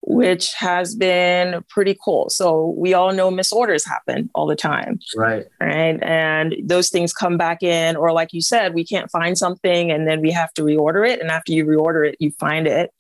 which 0.02 0.54
has 0.54 0.96
been 0.96 1.64
pretty 1.70 1.98
cool. 2.04 2.30
So 2.30 2.74
we 2.78 2.94
all 2.94 3.14
know 3.14 3.32
misorders 3.32 3.88
happen 3.88 4.30
all 4.34 4.48
the 4.48 4.56
time. 4.56 5.00
Right. 5.16 5.46
Right. 5.60 6.02
And 6.02 6.56
those 6.64 6.90
things 6.90 7.14
come 7.14 7.38
back 7.38 7.64
in, 7.64 7.96
or 7.96 8.12
like 8.12 8.34
you 8.34 8.42
said, 8.42 8.74
we 8.74 8.86
can't 8.86 9.12
find 9.12 9.38
something 9.38 9.92
and 9.92 10.08
then 10.08 10.22
we 10.22 10.32
have 10.32 10.54
to 10.54 10.64
reorder 10.64 11.08
it. 11.08 11.22
And 11.22 11.30
after 11.30 11.52
you 11.52 11.66
reorder 11.66 12.10
it, 12.10 12.16
you 12.20 12.32
find 12.32 12.68
it. 12.68 12.92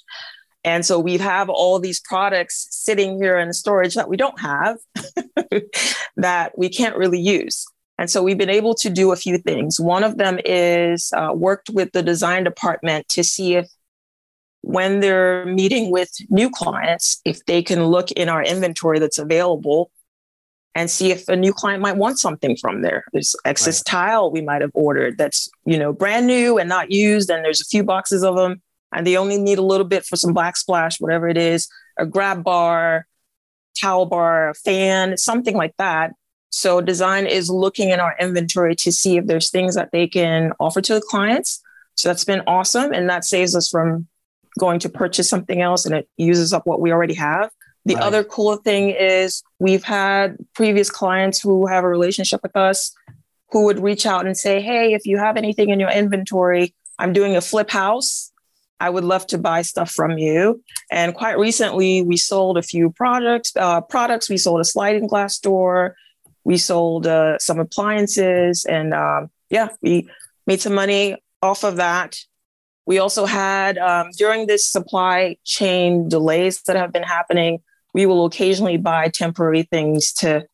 And 0.63 0.83
so 0.83 0.99
we 0.99 1.17
have 1.17 1.47
all 1.47 1.79
these 1.79 2.01
products 2.01 2.67
sitting 2.71 3.21
here 3.21 3.37
in 3.37 3.53
storage 3.53 3.93
that 3.93 4.09
we 4.09 4.17
don't 4.17 4.39
have 4.39 4.77
that 6.17 6.57
we 6.57 6.69
can't 6.69 6.97
really 6.97 7.19
use. 7.19 7.67
And 7.97 8.10
so 8.10 8.21
we've 8.21 8.38
been 8.38 8.49
able 8.49 8.75
to 8.75 8.89
do 8.89 9.12
a 9.12 9.15
few 9.15 9.38
things. 9.38 9.79
One 9.79 10.03
of 10.03 10.17
them 10.17 10.39
is 10.43 11.12
uh, 11.15 11.31
worked 11.34 11.69
with 11.69 11.91
the 11.93 12.03
design 12.03 12.43
department 12.43 13.08
to 13.10 13.23
see 13.23 13.55
if 13.55 13.69
when 14.62 14.99
they're 14.99 15.45
meeting 15.45 15.91
with 15.91 16.10
new 16.29 16.49
clients, 16.49 17.21
if 17.23 17.45
they 17.45 17.62
can 17.62 17.86
look 17.86 18.12
in 18.12 18.29
our 18.29 18.43
inventory 18.43 18.99
that's 18.99 19.19
available 19.19 19.91
and 20.73 20.89
see 20.91 21.12
if 21.12 21.27
a 21.29 21.36
new 21.36 21.53
client 21.53 21.81
might 21.81 21.95
want 21.95 22.19
something 22.19 22.58
from 22.58 22.81
there. 22.81 23.05
There's 23.13 23.36
excess 23.45 23.79
right. 23.79 23.86
tile 23.86 24.31
we 24.31 24.41
might 24.41 24.62
have 24.62 24.71
ordered 24.73 25.17
that's, 25.17 25.49
you 25.65 25.77
know, 25.77 25.93
brand 25.93 26.27
new 26.27 26.58
and 26.58 26.67
not 26.67 26.91
used. 26.91 27.29
And 27.29 27.45
there's 27.45 27.62
a 27.62 27.65
few 27.65 27.84
boxes 27.84 28.23
of 28.23 28.36
them 28.36 28.62
and 28.91 29.08
they 29.08 29.17
only 29.17 29.38
need 29.38 29.58
a 29.58 29.63
little 29.63 29.86
bit 29.86 30.05
for 30.05 30.15
some 30.15 30.34
backsplash, 30.34 30.99
whatever 30.99 31.29
it 31.29 31.38
is, 31.38 31.69
a 31.97 32.05
grab 32.05 32.43
bar, 32.43 33.05
towel 33.79 34.05
bar, 34.05 34.49
a 34.49 34.53
fan, 34.53 35.17
something 35.17 35.55
like 35.55 35.75
that. 35.77 36.12
So 36.55 36.79
design 36.79 37.25
is 37.25 37.49
looking 37.49 37.89
in 37.89 37.99
our 37.99 38.15
inventory 38.17 38.77
to 38.77 38.89
see 38.89 39.17
if 39.17 39.25
there's 39.25 39.49
things 39.49 39.75
that 39.75 39.91
they 39.91 40.07
can 40.07 40.53
offer 40.57 40.79
to 40.79 40.93
the 40.93 41.01
clients. 41.01 41.61
So 41.95 42.07
that's 42.07 42.23
been 42.23 42.43
awesome. 42.47 42.93
And 42.93 43.09
that 43.09 43.25
saves 43.25 43.57
us 43.57 43.67
from 43.67 44.07
going 44.57 44.79
to 44.79 44.87
purchase 44.87 45.29
something 45.29 45.61
else 45.61 45.85
and 45.85 45.93
it 45.93 46.07
uses 46.15 46.53
up 46.53 46.65
what 46.65 46.79
we 46.79 46.93
already 46.93 47.15
have. 47.15 47.51
The 47.83 47.95
right. 47.95 48.03
other 48.05 48.23
cool 48.23 48.55
thing 48.55 48.91
is 48.91 49.43
we've 49.59 49.83
had 49.83 50.37
previous 50.53 50.89
clients 50.89 51.41
who 51.41 51.67
have 51.67 51.83
a 51.83 51.89
relationship 51.89 52.39
with 52.41 52.55
us 52.55 52.95
who 53.51 53.65
would 53.65 53.79
reach 53.79 54.05
out 54.05 54.25
and 54.25 54.37
say, 54.37 54.61
Hey, 54.61 54.93
if 54.93 55.05
you 55.05 55.17
have 55.17 55.35
anything 55.35 55.71
in 55.71 55.79
your 55.81 55.91
inventory, 55.91 56.73
I'm 56.97 57.11
doing 57.11 57.35
a 57.35 57.41
flip 57.41 57.69
house 57.69 58.31
I 58.79 58.89
would 58.89 59.03
love 59.03 59.25
to 59.27 59.37
buy 59.37 59.61
stuff 59.61 59.91
from 59.91 60.17
you. 60.17 60.61
And 60.91 61.15
quite 61.15 61.37
recently, 61.37 62.01
we 62.01 62.17
sold 62.17 62.57
a 62.57 62.61
few 62.61 62.91
products. 62.91 63.53
Uh, 63.55 63.81
products. 63.81 64.29
We 64.29 64.37
sold 64.37 64.59
a 64.59 64.65
sliding 64.65 65.07
glass 65.07 65.39
door. 65.39 65.95
We 66.45 66.58
sold 66.58 67.08
uh, 67.08 67.38
some 67.39 67.60
appliances, 67.60 68.65
and 68.65 68.93
um, 68.93 69.29
yeah, 69.49 69.69
we 69.81 70.08
made 70.47 70.62
some 70.62 70.73
money 70.73 71.17
off 71.41 71.63
of 71.63 71.75
that. 71.75 72.17
We 72.86 72.99
also 72.99 73.25
had 73.25 73.77
um, 73.77 74.12
during 74.17 74.47
this 74.47 74.65
supply 74.65 75.38
chain 75.43 76.08
delays 76.08 76.62
that 76.63 76.77
have 76.77 76.93
been 76.93 77.03
happening. 77.03 77.60
We 77.93 78.05
will 78.05 78.25
occasionally 78.25 78.77
buy 78.77 79.10
temporary 79.10 79.63
things 79.63 80.13
to 80.13 80.45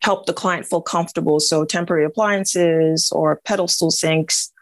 help 0.00 0.26
the 0.26 0.32
client 0.32 0.66
feel 0.66 0.80
comfortable. 0.80 1.40
So 1.40 1.64
temporary 1.64 2.04
appliances 2.04 3.10
or 3.12 3.40
pedestal 3.44 3.90
sinks 3.90 4.52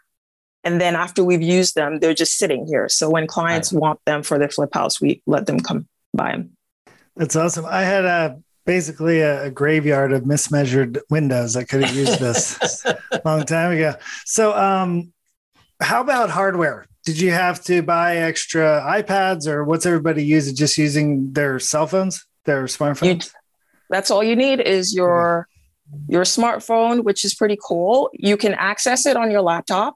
and 0.67 0.81
then 0.81 0.97
after 0.97 1.23
we've 1.23 1.41
used 1.41 1.75
them, 1.75 1.99
they're 1.99 2.13
just 2.13 2.37
sitting 2.37 2.67
here. 2.67 2.89
So 2.89 3.09
when 3.09 3.25
clients 3.25 3.71
right. 3.71 3.79
want 3.79 3.99
them 4.05 4.21
for 4.21 4.37
their 4.37 4.49
flip 4.49 4.73
house, 4.73 4.99
we 4.99 5.21
let 5.25 5.45
them 5.45 5.61
come 5.61 5.87
buy 6.13 6.33
them. 6.33 6.57
That's 7.15 7.37
awesome. 7.37 7.65
I 7.65 7.83
had 7.83 8.03
a 8.03 8.37
basically 8.67 9.21
a, 9.21 9.45
a 9.45 9.49
graveyard 9.49 10.11
of 10.11 10.23
mismeasured 10.23 10.99
windows. 11.09 11.55
I 11.55 11.63
could 11.63 11.83
have 11.83 11.95
used 11.95 12.19
this 12.19 12.85
a 12.85 13.21
long 13.25 13.45
time 13.45 13.71
ago. 13.71 13.95
So, 14.25 14.55
um, 14.55 15.13
how 15.81 16.01
about 16.01 16.29
hardware? 16.29 16.85
Did 17.05 17.19
you 17.19 17.31
have 17.31 17.63
to 17.63 17.81
buy 17.81 18.17
extra 18.17 18.83
iPads 18.85 19.47
or 19.47 19.63
what's 19.63 19.85
everybody 19.85 20.23
using? 20.23 20.55
Just 20.55 20.77
using 20.77 21.31
their 21.31 21.59
cell 21.59 21.87
phones, 21.87 22.27
their 22.43 22.65
smartphones? 22.65 23.25
You, 23.25 23.31
that's 23.89 24.11
all 24.11 24.23
you 24.23 24.35
need 24.35 24.59
is 24.59 24.93
your 24.93 25.47
your 26.09 26.23
smartphone, 26.23 27.05
which 27.05 27.23
is 27.23 27.33
pretty 27.33 27.57
cool. 27.63 28.09
You 28.11 28.35
can 28.35 28.53
access 28.55 29.05
it 29.05 29.15
on 29.15 29.31
your 29.31 29.41
laptop. 29.41 29.95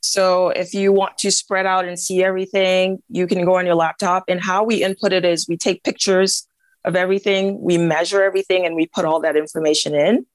So 0.00 0.48
if 0.48 0.72
you 0.72 0.94
want 0.94 1.18
to 1.18 1.30
spread 1.30 1.66
out 1.66 1.84
and 1.84 1.98
see 1.98 2.24
everything, 2.24 3.02
you 3.10 3.26
can 3.26 3.44
go 3.44 3.56
on 3.56 3.66
your 3.66 3.74
laptop. 3.74 4.24
And 4.28 4.40
how 4.40 4.64
we 4.64 4.82
input 4.82 5.12
it 5.12 5.26
is 5.26 5.46
we 5.46 5.58
take 5.58 5.84
pictures 5.84 6.48
of 6.84 6.96
everything, 6.96 7.60
we 7.60 7.78
measure 7.78 8.22
everything, 8.22 8.66
and 8.66 8.74
we 8.74 8.86
put 8.86 9.04
all 9.04 9.20
that 9.20 9.36
information 9.36 9.94
in. 9.94 10.26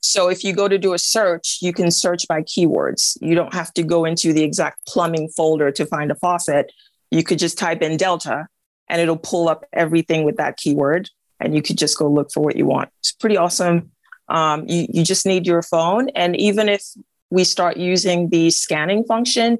So 0.00 0.28
if 0.28 0.42
you 0.42 0.52
go 0.52 0.66
to 0.66 0.78
do 0.78 0.94
a 0.94 0.98
search, 0.98 1.58
you 1.62 1.72
can 1.72 1.90
search 1.90 2.26
by 2.26 2.42
keywords. 2.42 3.16
You 3.20 3.36
don't 3.36 3.54
have 3.54 3.72
to 3.74 3.84
go 3.84 4.04
into 4.04 4.32
the 4.32 4.42
exact 4.42 4.84
plumbing 4.86 5.28
folder 5.28 5.70
to 5.70 5.86
find 5.86 6.10
a 6.10 6.16
faucet. 6.16 6.72
You 7.12 7.22
could 7.22 7.38
just 7.38 7.56
type 7.56 7.82
in 7.82 7.96
Delta 7.96 8.48
and 8.88 9.00
it'll 9.00 9.16
pull 9.16 9.48
up 9.48 9.64
everything 9.72 10.24
with 10.24 10.38
that 10.38 10.56
keyword 10.56 11.08
and 11.38 11.54
you 11.54 11.62
could 11.62 11.78
just 11.78 11.96
go 11.98 12.08
look 12.08 12.32
for 12.32 12.42
what 12.42 12.56
you 12.56 12.66
want. 12.66 12.90
It's 12.98 13.12
pretty 13.12 13.36
awesome. 13.36 13.92
Um, 14.28 14.66
you, 14.68 14.86
you 14.92 15.04
just 15.04 15.24
need 15.24 15.46
your 15.46 15.62
phone. 15.62 16.08
And 16.10 16.36
even 16.36 16.68
if 16.68 16.84
we 17.30 17.44
start 17.44 17.76
using 17.76 18.28
the 18.30 18.50
scanning 18.50 19.04
function, 19.04 19.58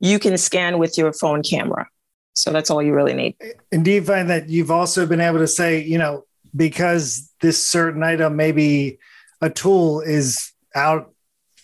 you 0.00 0.18
can 0.18 0.36
scan 0.38 0.78
with 0.78 0.98
your 0.98 1.12
phone 1.12 1.42
camera. 1.42 1.88
So 2.38 2.52
that's 2.52 2.70
all 2.70 2.80
you 2.80 2.94
really 2.94 3.14
need. 3.14 3.34
And 3.72 3.84
do 3.84 3.90
you 3.90 4.02
find 4.02 4.30
that 4.30 4.48
you've 4.48 4.70
also 4.70 5.06
been 5.06 5.20
able 5.20 5.40
to 5.40 5.48
say, 5.48 5.82
you 5.82 5.98
know, 5.98 6.24
because 6.54 7.32
this 7.40 7.60
certain 7.60 8.04
item, 8.04 8.36
maybe 8.36 9.00
a 9.40 9.50
tool 9.50 10.00
is 10.00 10.52
out 10.72 11.12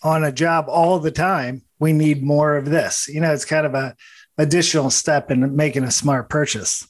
on 0.03 0.25
a 0.25 0.33
job 0.33 0.65
all 0.67 0.99
the 0.99 1.11
time, 1.11 1.61
we 1.79 1.93
need 1.93 2.21
more 2.21 2.57
of 2.57 2.65
this. 2.65 3.07
You 3.07 3.21
know, 3.21 3.31
it's 3.31 3.45
kind 3.45 3.65
of 3.65 3.73
a 3.73 3.95
additional 4.37 4.89
step 4.89 5.31
in 5.31 5.55
making 5.55 5.85
a 5.85 5.91
smart 5.91 6.29
purchase. 6.29 6.85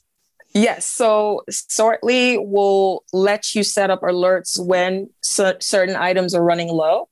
Yes. 0.52 0.84
So 0.84 1.42
Sortly 1.48 2.38
will 2.38 3.04
let 3.12 3.54
you 3.54 3.62
set 3.62 3.90
up 3.90 4.02
alerts 4.02 4.58
when 4.58 5.10
certain 5.22 5.94
items 5.94 6.34
are 6.34 6.42
running 6.42 6.68
low. 6.68 7.08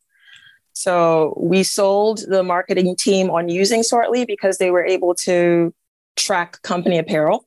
So 0.73 1.35
we 1.41 1.63
sold 1.63 2.25
the 2.27 2.43
marketing 2.43 2.97
team 2.97 3.31
on 3.31 3.49
using 3.49 3.83
Sortly 3.83 4.27
because 4.27 4.59
they 4.59 4.73
were 4.73 4.85
able 4.85 5.15
to 5.27 5.73
track 6.16 6.62
company 6.62 6.98
apparel 6.98 7.46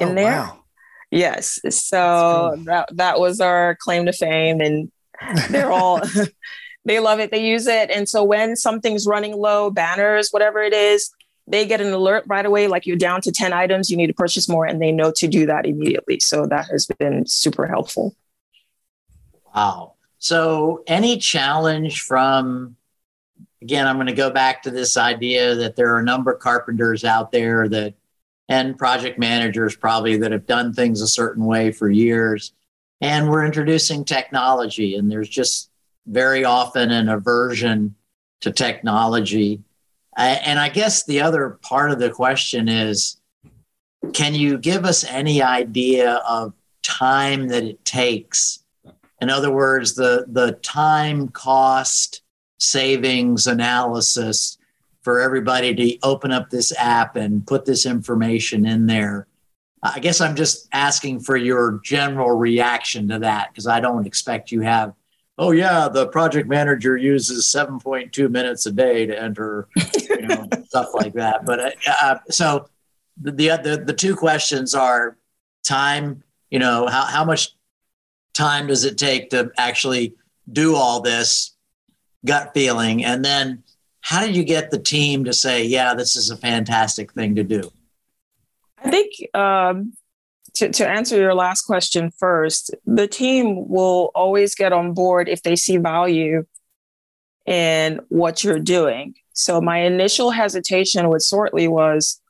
in 0.00 0.10
oh, 0.10 0.14
there. 0.14 0.30
Wow. 0.30 0.64
Yes. 1.10 1.60
So 1.70 2.52
cool. 2.54 2.64
that 2.64 2.88
that 2.96 3.20
was 3.20 3.40
our 3.40 3.76
claim 3.80 4.06
to 4.06 4.12
fame 4.12 4.60
and 4.60 4.90
they're 5.50 5.70
all 5.70 6.00
they 6.84 7.00
love 7.00 7.20
it. 7.20 7.30
They 7.30 7.46
use 7.46 7.66
it. 7.66 7.90
And 7.90 8.08
so 8.08 8.22
when 8.22 8.56
something's 8.56 9.06
running 9.06 9.36
low, 9.36 9.70
banners, 9.70 10.30
whatever 10.30 10.62
it 10.62 10.72
is, 10.72 11.10
they 11.48 11.66
get 11.66 11.80
an 11.80 11.92
alert 11.92 12.24
right 12.26 12.46
away, 12.46 12.68
like 12.68 12.86
you're 12.86 12.96
down 12.96 13.20
to 13.22 13.32
10 13.32 13.52
items, 13.52 13.90
you 13.90 13.96
need 13.96 14.08
to 14.08 14.14
purchase 14.14 14.48
more, 14.48 14.66
and 14.66 14.80
they 14.80 14.90
know 14.90 15.12
to 15.16 15.28
do 15.28 15.46
that 15.46 15.66
immediately. 15.66 16.18
So 16.20 16.46
that 16.46 16.66
has 16.70 16.86
been 16.86 17.26
super 17.26 17.66
helpful. 17.66 18.16
Wow. 19.54 19.94
So, 20.18 20.82
any 20.86 21.18
challenge 21.18 22.00
from, 22.00 22.76
again, 23.62 23.86
I'm 23.86 23.96
going 23.96 24.06
to 24.06 24.12
go 24.12 24.30
back 24.30 24.62
to 24.62 24.70
this 24.70 24.96
idea 24.96 25.54
that 25.54 25.76
there 25.76 25.94
are 25.94 25.98
a 25.98 26.04
number 26.04 26.32
of 26.32 26.40
carpenters 26.40 27.04
out 27.04 27.32
there 27.32 27.68
that, 27.68 27.94
and 28.48 28.78
project 28.78 29.18
managers 29.18 29.74
probably 29.74 30.16
that 30.18 30.32
have 30.32 30.46
done 30.46 30.72
things 30.72 31.00
a 31.00 31.08
certain 31.08 31.44
way 31.44 31.72
for 31.72 31.90
years. 31.90 32.52
And 33.00 33.28
we're 33.28 33.44
introducing 33.44 34.04
technology, 34.04 34.96
and 34.96 35.10
there's 35.10 35.28
just 35.28 35.70
very 36.06 36.44
often 36.44 36.90
an 36.90 37.08
aversion 37.08 37.94
to 38.42 38.52
technology. 38.52 39.62
And 40.16 40.58
I 40.58 40.68
guess 40.68 41.04
the 41.04 41.20
other 41.20 41.58
part 41.62 41.90
of 41.90 41.98
the 41.98 42.10
question 42.10 42.68
is 42.68 43.20
can 44.12 44.34
you 44.34 44.56
give 44.56 44.84
us 44.84 45.04
any 45.04 45.42
idea 45.42 46.14
of 46.28 46.54
time 46.82 47.48
that 47.48 47.64
it 47.64 47.84
takes 47.84 48.60
in 49.20 49.30
other 49.30 49.50
words, 49.50 49.94
the, 49.94 50.26
the 50.28 50.52
time 50.52 51.28
cost 51.28 52.22
savings 52.58 53.46
analysis 53.46 54.58
for 55.02 55.20
everybody 55.20 55.74
to 55.74 55.98
open 56.02 56.32
up 56.32 56.50
this 56.50 56.76
app 56.76 57.16
and 57.16 57.46
put 57.46 57.64
this 57.64 57.86
information 57.86 58.66
in 58.66 58.86
there. 58.86 59.26
I 59.82 60.00
guess 60.00 60.20
I'm 60.20 60.34
just 60.34 60.68
asking 60.72 61.20
for 61.20 61.36
your 61.36 61.80
general 61.84 62.30
reaction 62.36 63.08
to 63.08 63.20
that 63.20 63.50
because 63.52 63.66
I 63.66 63.78
don't 63.78 64.06
expect 64.06 64.50
you 64.50 64.62
have, 64.62 64.94
oh, 65.38 65.52
yeah, 65.52 65.88
the 65.88 66.08
project 66.08 66.48
manager 66.48 66.96
uses 66.96 67.46
7.2 67.54 68.30
minutes 68.30 68.66
a 68.66 68.72
day 68.72 69.06
to 69.06 69.22
enter, 69.22 69.68
you 70.08 70.26
know, 70.26 70.48
stuff 70.66 70.88
like 70.94 71.12
that. 71.14 71.44
But 71.44 71.60
uh, 71.60 71.70
uh, 72.02 72.18
so 72.30 72.68
the, 73.20 73.30
the, 73.30 73.82
the 73.86 73.92
two 73.92 74.16
questions 74.16 74.74
are 74.74 75.16
time, 75.62 76.22
you 76.50 76.58
know, 76.58 76.86
how, 76.86 77.04
how 77.04 77.24
much 77.24 77.54
time 78.34 78.66
does 78.66 78.84
it 78.84 78.98
take 78.98 79.30
to 79.30 79.50
actually 79.56 80.14
do 80.50 80.74
all 80.74 81.00
this 81.00 81.55
gut 82.26 82.52
feeling? 82.52 83.04
And 83.04 83.24
then 83.24 83.62
how 84.02 84.24
did 84.24 84.36
you 84.36 84.44
get 84.44 84.70
the 84.70 84.78
team 84.78 85.24
to 85.24 85.32
say, 85.32 85.64
yeah, 85.64 85.94
this 85.94 86.16
is 86.16 86.30
a 86.30 86.36
fantastic 86.36 87.12
thing 87.12 87.34
to 87.36 87.44
do? 87.44 87.70
I 88.84 88.90
think 88.90 89.34
um, 89.34 89.94
to, 90.54 90.70
to 90.70 90.88
answer 90.88 91.16
your 91.16 91.34
last 91.34 91.62
question 91.62 92.10
first, 92.10 92.74
the 92.84 93.08
team 93.08 93.68
will 93.68 94.10
always 94.14 94.54
get 94.54 94.72
on 94.72 94.92
board 94.92 95.28
if 95.28 95.42
they 95.42 95.56
see 95.56 95.76
value 95.76 96.44
in 97.46 98.00
what 98.08 98.42
you're 98.44 98.58
doing. 98.58 99.14
So 99.32 99.60
my 99.60 99.78
initial 99.78 100.30
hesitation 100.30 101.08
with 101.08 101.22
Sortly 101.22 101.68
was 101.68 102.20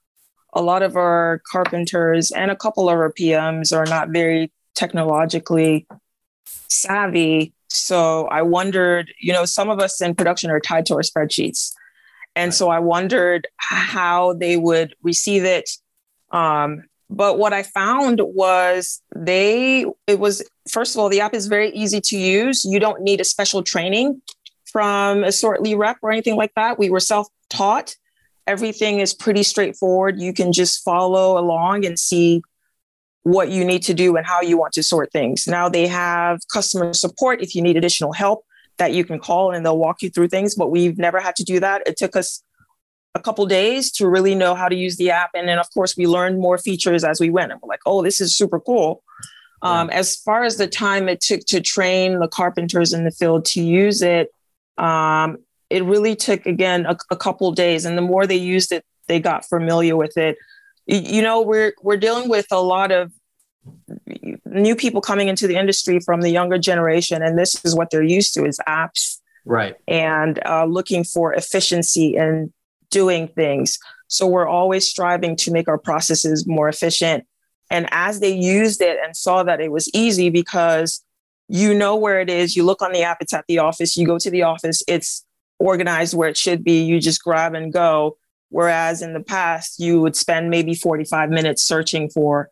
a 0.53 0.63
lot 0.63 0.83
of 0.83 0.97
our 0.97 1.43
carpenters 1.51 2.31
and 2.31 2.51
a 2.51 2.57
couple 2.57 2.89
of 2.89 2.97
our 2.97 3.13
PMs 3.13 3.77
are 3.77 3.87
not 3.87 4.09
very 4.09 4.51
technologically 4.75 5.87
savvy. 6.69 7.53
So 7.69 8.27
I 8.29 8.43
wondered, 8.43 9.13
you 9.21 9.33
know, 9.33 9.45
some 9.45 9.71
of 9.71 9.81
us 9.81 10.01
in 10.01 10.15
production 10.15 10.51
are 10.51 10.61
tied 10.61 10.87
to 10.87 10.95
our 10.95 11.03
spreadsheets. 11.03 11.73
And 12.35 12.55
so 12.55 12.69
I 12.69 12.79
wondered 12.79 13.49
how 13.57 14.35
they 14.35 14.57
would 14.57 14.95
receive 15.03 15.45
it. 15.45 15.71
Um, 16.31 16.85
but 17.09 17.39
what 17.39 17.53
I 17.53 17.63
found 17.63 18.21
was 18.21 19.01
they, 19.15 19.87
it 20.07 20.19
was, 20.19 20.43
first 20.71 20.95
of 20.95 21.01
all, 21.01 21.09
the 21.09 21.21
app 21.21 21.35
is 21.35 21.47
very 21.47 21.71
easy 21.71 22.01
to 22.01 22.19
use. 22.19 22.65
You 22.65 22.79
don't 22.79 23.03
need 23.03 23.21
a 23.21 23.25
special 23.25 23.63
training 23.63 24.21
from 24.65 25.25
a 25.25 25.33
sort 25.33 25.61
Sortly 25.61 25.79
rep 25.79 25.99
or 26.03 26.11
anything 26.11 26.37
like 26.37 26.53
that. 26.57 26.79
We 26.79 26.91
were 26.91 27.01
self 27.01 27.29
taught. 27.49 27.97
Everything 28.47 29.01
is 29.01 29.15
pretty 29.15 29.43
straightforward. 29.43 30.21
You 30.21 30.33
can 30.33 30.53
just 30.53 30.85
follow 30.85 31.39
along 31.39 31.85
and 31.85 31.99
see 31.99 32.43
what 33.27 33.49
you 33.49 33.65
need 33.65 33.83
to 33.83 33.93
do 33.93 34.17
and 34.17 34.25
how 34.25 34.41
you 34.41 34.57
want 34.57 34.73
to 34.73 34.85
sort 34.85 35.11
things. 35.11 35.49
Now 35.49 35.69
they 35.69 35.89
have 35.89 36.39
customer 36.47 36.93
support 36.93 37.43
if 37.43 37.57
you 37.57 37.61
need 37.61 37.77
additional 37.77 38.13
help 38.13 38.45
that 38.79 38.93
you 38.93 39.05
can 39.05 39.19
call 39.19 39.51
and 39.51 39.67
they'll 39.67 39.77
walk 39.77 40.01
you 40.01 40.11
through 40.11 40.29
things, 40.29 40.55
but 40.55 40.71
we've 40.71 40.97
never 40.97 41.19
had 41.19 41.35
to 41.35 41.43
do 41.43 41.59
that. 41.59 41.83
It 41.89 41.97
took 41.97 42.15
us 42.15 42.45
a 43.17 43.21
couple 43.21 43.45
days 43.47 43.91
to 43.95 44.09
really 44.09 44.37
know 44.37 44.55
how 44.55 44.69
to 44.69 44.77
use 44.77 44.97
the 44.97 45.11
app. 45.11 45.31
And 45.35 45.49
then, 45.49 45.59
of 45.59 45.69
course, 45.75 45.97
we 45.97 46.07
learned 46.07 46.39
more 46.39 46.57
features 46.57 47.03
as 47.03 47.19
we 47.19 47.29
went. 47.29 47.51
And 47.51 47.61
we're 47.61 47.69
like, 47.69 47.81
oh, 47.85 48.01
this 48.01 48.21
is 48.21 48.37
super 48.37 48.61
cool. 48.61 49.03
Um, 49.61 49.91
as 49.91 50.15
far 50.15 50.45
as 50.45 50.57
the 50.57 50.69
time 50.69 51.09
it 51.09 51.21
took 51.21 51.41
to 51.47 51.61
train 51.61 52.21
the 52.21 52.29
carpenters 52.29 52.93
in 52.93 53.03
the 53.03 53.11
field 53.11 53.45
to 53.47 53.61
use 53.61 54.03
it, 54.03 54.31
um, 54.79 55.39
it 55.69 55.83
really 55.83 56.15
took, 56.15 56.47
again, 56.47 56.87
a, 56.87 56.97
a 57.11 57.17
couple 57.17 57.51
days. 57.51 57.87
And 57.87 57.99
the 57.99 58.03
more 58.03 58.25
they 58.25 58.37
used 58.37 58.71
it, 58.71 58.85
they 59.09 59.19
got 59.19 59.49
familiar 59.49 59.97
with 59.97 60.17
it 60.17 60.37
you 60.87 61.23
know 61.23 61.43
we're 61.43 61.73
we're 61.83 61.97
dealing 61.97 62.29
with 62.29 62.47
a 62.51 62.61
lot 62.61 62.93
of 62.93 63.13
new 64.45 64.77
people 64.77 65.01
coming 65.01 65.29
into 65.29 65.47
the 65.47 65.57
industry 65.57 65.99
from 66.01 66.21
the 66.21 66.31
younger 66.31 66.59
generation 66.59 67.23
and 67.23 67.39
this 67.39 67.65
is 67.65 67.75
what 67.75 67.91
they're 67.91 68.03
used 68.03 68.33
to 68.35 68.45
is 68.45 68.59
apps 68.69 69.19
right. 69.45 69.77
and 69.89 70.39
uh, 70.47 70.65
looking 70.65 71.05
for 71.05 71.33
efficiency 71.33 72.17
in 72.17 72.53
doing 72.91 73.29
things. 73.29 73.79
So 74.09 74.27
we're 74.27 74.47
always 74.47 74.89
striving 74.89 75.37
to 75.37 75.51
make 75.51 75.69
our 75.69 75.79
processes 75.79 76.47
more 76.47 76.69
efficient. 76.69 77.27
And 77.71 77.89
as 77.91 78.21
they 78.21 78.35
used 78.35 78.81
it 78.81 78.99
and 79.05 79.17
saw 79.17 79.43
that 79.43 79.61
it 79.61 79.73
was 79.73 79.89
easy 79.93 80.31
because 80.31 81.03
you 81.49 81.75
know 81.75 81.97
where 81.97 82.21
it 82.21 82.29
is 82.29 82.57
you 82.57 82.65
look 82.65 82.83
on 82.83 82.93
the 82.93 83.03
app 83.03 83.19
it's 83.21 83.33
at 83.33 83.45
the 83.47 83.59
office 83.59 83.97
you 83.97 84.05
go 84.05 84.19
to 84.19 84.33
the 84.33 84.43
office 84.43 84.83
it's 84.89 85.25
organized 85.61 86.13
where 86.13 86.29
it 86.29 86.37
should 86.37 86.65
be 86.65 86.83
you 86.83 87.01
just 87.01 87.23
grab 87.23 87.55
and 87.55 87.73
go 87.73 88.17
Whereas 88.51 89.03
in 89.03 89.13
the 89.13 89.21
past, 89.21 89.81
you 89.81 90.01
would 90.01 90.17
spend 90.17 90.51
maybe 90.51 90.75
45 90.75 91.31
minutes 91.31 91.63
searching 91.63 92.09
for 92.09 92.51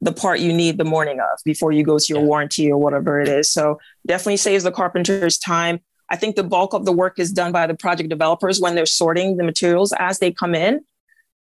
the 0.00 0.12
part 0.12 0.40
you 0.40 0.52
need 0.52 0.78
the 0.78 0.84
morning 0.84 1.20
of 1.20 1.38
before 1.44 1.72
you 1.72 1.84
go 1.84 1.98
to 1.98 2.06
your 2.08 2.20
yeah. 2.20 2.26
warranty 2.26 2.70
or 2.70 2.78
whatever 2.78 3.20
it 3.20 3.28
is. 3.28 3.50
So 3.50 3.78
definitely 4.06 4.38
saves 4.38 4.64
the 4.64 4.72
carpenter's 4.72 5.38
time. 5.38 5.80
I 6.08 6.16
think 6.16 6.36
the 6.36 6.42
bulk 6.42 6.74
of 6.74 6.84
the 6.84 6.92
work 6.92 7.18
is 7.18 7.32
done 7.32 7.52
by 7.52 7.66
the 7.66 7.74
project 7.74 8.08
developers 8.08 8.60
when 8.60 8.74
they're 8.74 8.86
sorting 8.86 9.36
the 9.36 9.44
materials 9.44 9.92
as 9.98 10.18
they 10.18 10.32
come 10.32 10.54
in. 10.54 10.80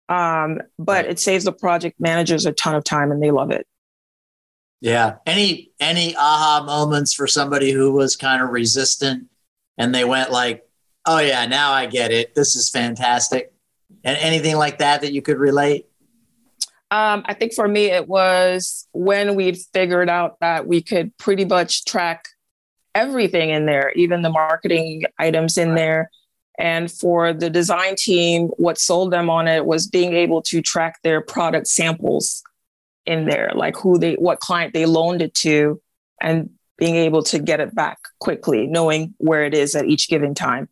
Um, 0.09 0.61
but 0.79 1.05
right. 1.05 1.11
it 1.11 1.21
saves 1.21 1.45
the 1.45 1.53
project 1.53 2.01
managers 2.01 2.47
a 2.47 2.53
ton 2.53 2.75
of 2.75 2.85
time 2.85 3.13
and 3.13 3.23
they 3.23 3.31
love 3.31 3.51
it. 3.51 3.67
Yeah. 4.81 5.17
Any 5.27 5.73
any 5.81 6.15
aha 6.17 6.63
moments 6.65 7.13
for 7.13 7.27
somebody 7.27 7.73
who 7.73 7.93
was 7.93 8.15
kind 8.15 8.43
of 8.43 8.51
resistant 8.51 9.29
and 9.79 9.95
they 9.95 10.05
went 10.05 10.31
like, 10.31 10.65
"Oh 11.07 11.19
yeah, 11.19 11.47
now 11.47 11.73
I 11.73 11.87
get 11.87 12.13
it. 12.13 12.35
This 12.35 12.55
is 12.57 12.71
fantastic." 12.71 13.53
And 14.07 14.17
anything 14.19 14.57
like 14.57 14.79
that 14.79 15.01
that 15.01 15.13
you 15.13 15.21
could 15.21 15.37
relate? 15.37 15.87
Um, 16.93 17.25
I 17.27 17.35
think 17.35 17.53
for 17.53 17.67
me, 17.67 17.87
it 17.87 18.07
was 18.07 18.87
when 18.93 19.35
we 19.35 19.53
figured 19.75 20.09
out 20.09 20.39
that 20.41 20.69
we 20.69 20.81
could 20.81 21.15
pretty 21.19 21.45
much 21.45 21.85
track 21.85 22.29
everything 22.95 23.51
in 23.51 23.67
there, 23.67 23.91
even 23.97 24.23
the 24.23 24.31
marketing 24.31 25.03
items 25.19 25.59
in 25.59 25.75
there. 25.75 26.09
And 26.57 26.91
for 26.91 27.33
the 27.33 27.51
design 27.51 27.97
team, 27.97 28.47
what 28.57 28.79
sold 28.79 29.13
them 29.13 29.29
on 29.29 29.49
it 29.49 29.67
was 29.67 29.89
being 29.89 30.15
able 30.15 30.41
to 30.43 30.63
track 30.63 31.01
their 31.03 31.21
product 31.21 31.67
samples 31.67 32.45
in 33.07 33.27
there, 33.27 33.51
like 33.57 33.77
who 33.77 33.99
they, 33.99 34.15
what 34.15 34.39
client 34.39 34.73
they 34.73 34.87
loaned 34.87 35.21
it 35.21 35.35
to, 35.35 35.83
and 36.23 36.51
being 36.79 36.95
able 36.95 37.25
to 37.25 37.41
get 37.41 37.59
it 37.59 37.75
back 37.75 37.99
quickly, 38.21 38.69
knowing 38.69 39.15
where 39.19 39.45
it 39.45 39.53
is 39.53 39.75
at 39.75 39.87
each 39.87 40.09
given 40.09 40.33
time 40.33 40.69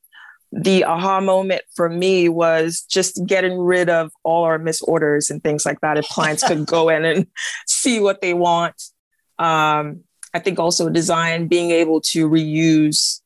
the 0.57 0.85
aha 0.85 1.21
moment 1.21 1.63
for 1.75 1.89
me 1.89 2.29
was 2.29 2.87
just 2.89 3.27
getting 3.27 3.59
rid 3.59 3.91
of 3.91 4.13
all 4.23 4.45
our 4.45 4.59
misorders 4.59 5.29
and 5.29 5.43
things 5.43 5.67
like 5.67 5.81
that. 5.81 5.99
If 5.99 6.09
clients 6.09 6.47
could 6.47 6.65
go 6.67 6.89
in 6.89 7.05
and 7.05 7.27
see 7.67 7.99
what 7.99 8.21
they 8.21 8.35
want. 8.35 8.81
Um, 9.39 10.05
I 10.33 10.39
think 10.39 10.61
also 10.61 10.89
design 10.89 11.49
being 11.49 11.71
able 11.73 12.01
to 12.03 12.29
reuse 12.29 13.21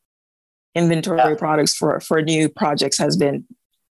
inventory 0.75 1.19
yeah. 1.19 1.35
products 1.35 1.75
for, 1.77 2.01
for 2.01 2.23
new 2.23 2.49
projects 2.49 2.97
has 2.99 3.17
been 3.17 3.45